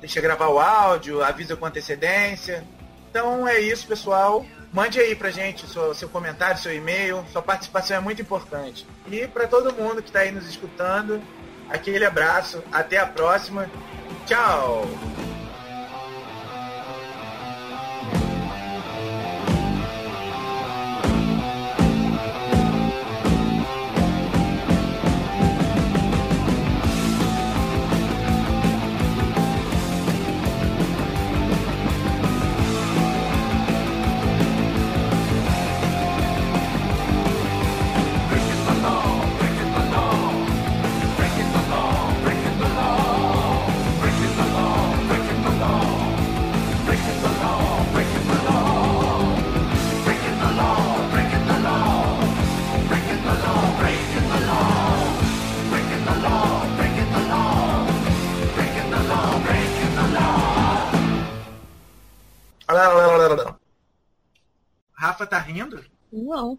[0.00, 2.64] Deixa gravar o áudio, avisa com antecedência.
[3.10, 4.44] Então é isso, pessoal.
[4.72, 7.24] Mande aí pra gente seu, seu comentário, seu e-mail.
[7.32, 8.86] Sua participação é muito importante.
[9.06, 11.22] E para todo mundo que está aí nos escutando,
[11.68, 12.62] aquele abraço.
[12.70, 13.70] Até a próxima.
[14.26, 14.86] Tchau!
[65.12, 65.84] Rafa tá rindo?
[66.10, 66.58] Não.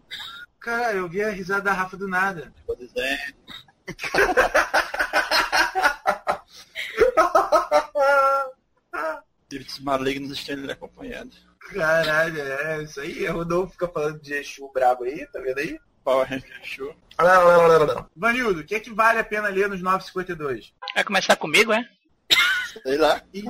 [0.60, 2.52] Cara, eu vi a risada da Rafa do nada.
[2.66, 3.34] Vou dizer,
[9.42, 11.34] espíritos malignos estão lhe acompanhando.
[11.72, 13.28] Caralho, é isso aí.
[13.28, 15.80] O Rodolfo fica falando de Exu brabo aí, tá vendo aí?
[16.04, 16.94] Power Ranger Show.
[18.14, 20.72] Vanildo, o que é que vale a pena ler nos 952?
[20.94, 21.88] Vai começar comigo, é?
[22.82, 23.20] Sei lá.
[23.32, 23.44] Ih,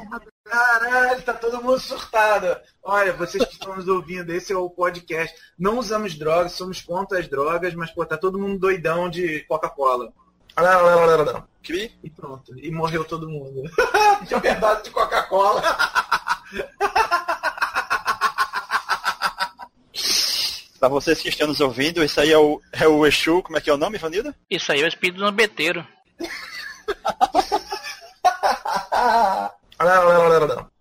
[0.44, 2.54] Caralho, tá todo mundo surtado.
[2.82, 5.34] Olha, vocês que estão nos ouvindo, esse é o podcast.
[5.58, 10.12] Não usamos drogas, somos contra as drogas, mas, pô, tá todo mundo doidão de Coca-Cola.
[11.62, 11.98] Cri?
[12.02, 12.56] E pronto.
[12.58, 13.62] E morreu todo mundo.
[14.28, 15.62] De verdade de Coca-Cola.
[20.78, 23.60] Pra vocês que estão nos ouvindo, isso aí é o, é o Exu, como é
[23.60, 24.34] que é o nome, Vanilda?
[24.48, 25.84] Isso aí é o espírito do zambeteiro.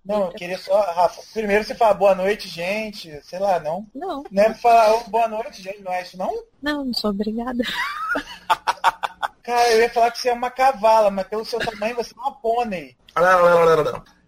[0.06, 3.88] Não, eu queria só, Rafa, primeiro você fala boa noite, gente, sei lá, não.
[3.96, 4.24] Não.
[4.30, 6.34] Não é pra falar "Ô, boa noite, gente, não é isso não?
[6.62, 7.64] Não, não sou obrigada.
[9.44, 12.20] Cara, eu ia falar que você é uma cavala, mas pelo seu tamanho você é
[12.20, 12.96] uma pônei.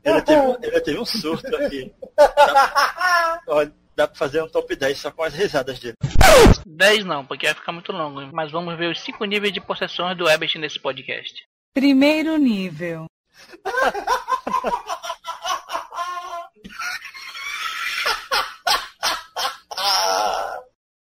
[0.03, 1.91] Ele teve, ele teve um surto aqui.
[2.15, 5.95] Dá, olha, dá pra fazer um top 10 só com as risadas dele.
[6.65, 8.21] 10 não, porque vai ficar muito longo.
[8.31, 11.33] Mas vamos ver os 5 níveis de possessões do Ebert nesse podcast.
[11.73, 13.05] Primeiro nível.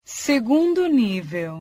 [0.04, 1.58] Segundo nível.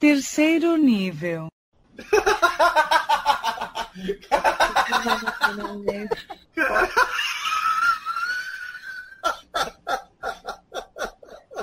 [0.00, 1.48] Terceiro nível.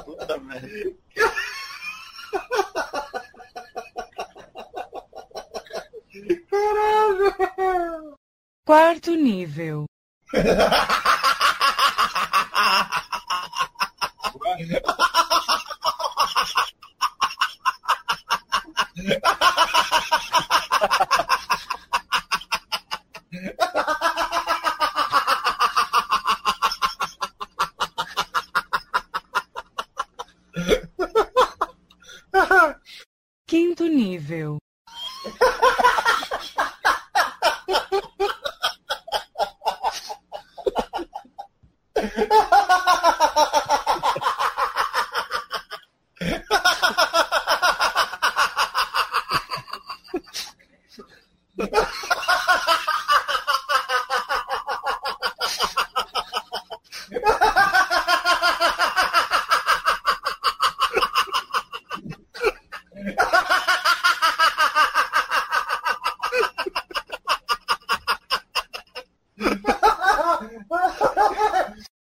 [0.06, 0.68] Puta merda.
[8.72, 9.84] Quarto nível.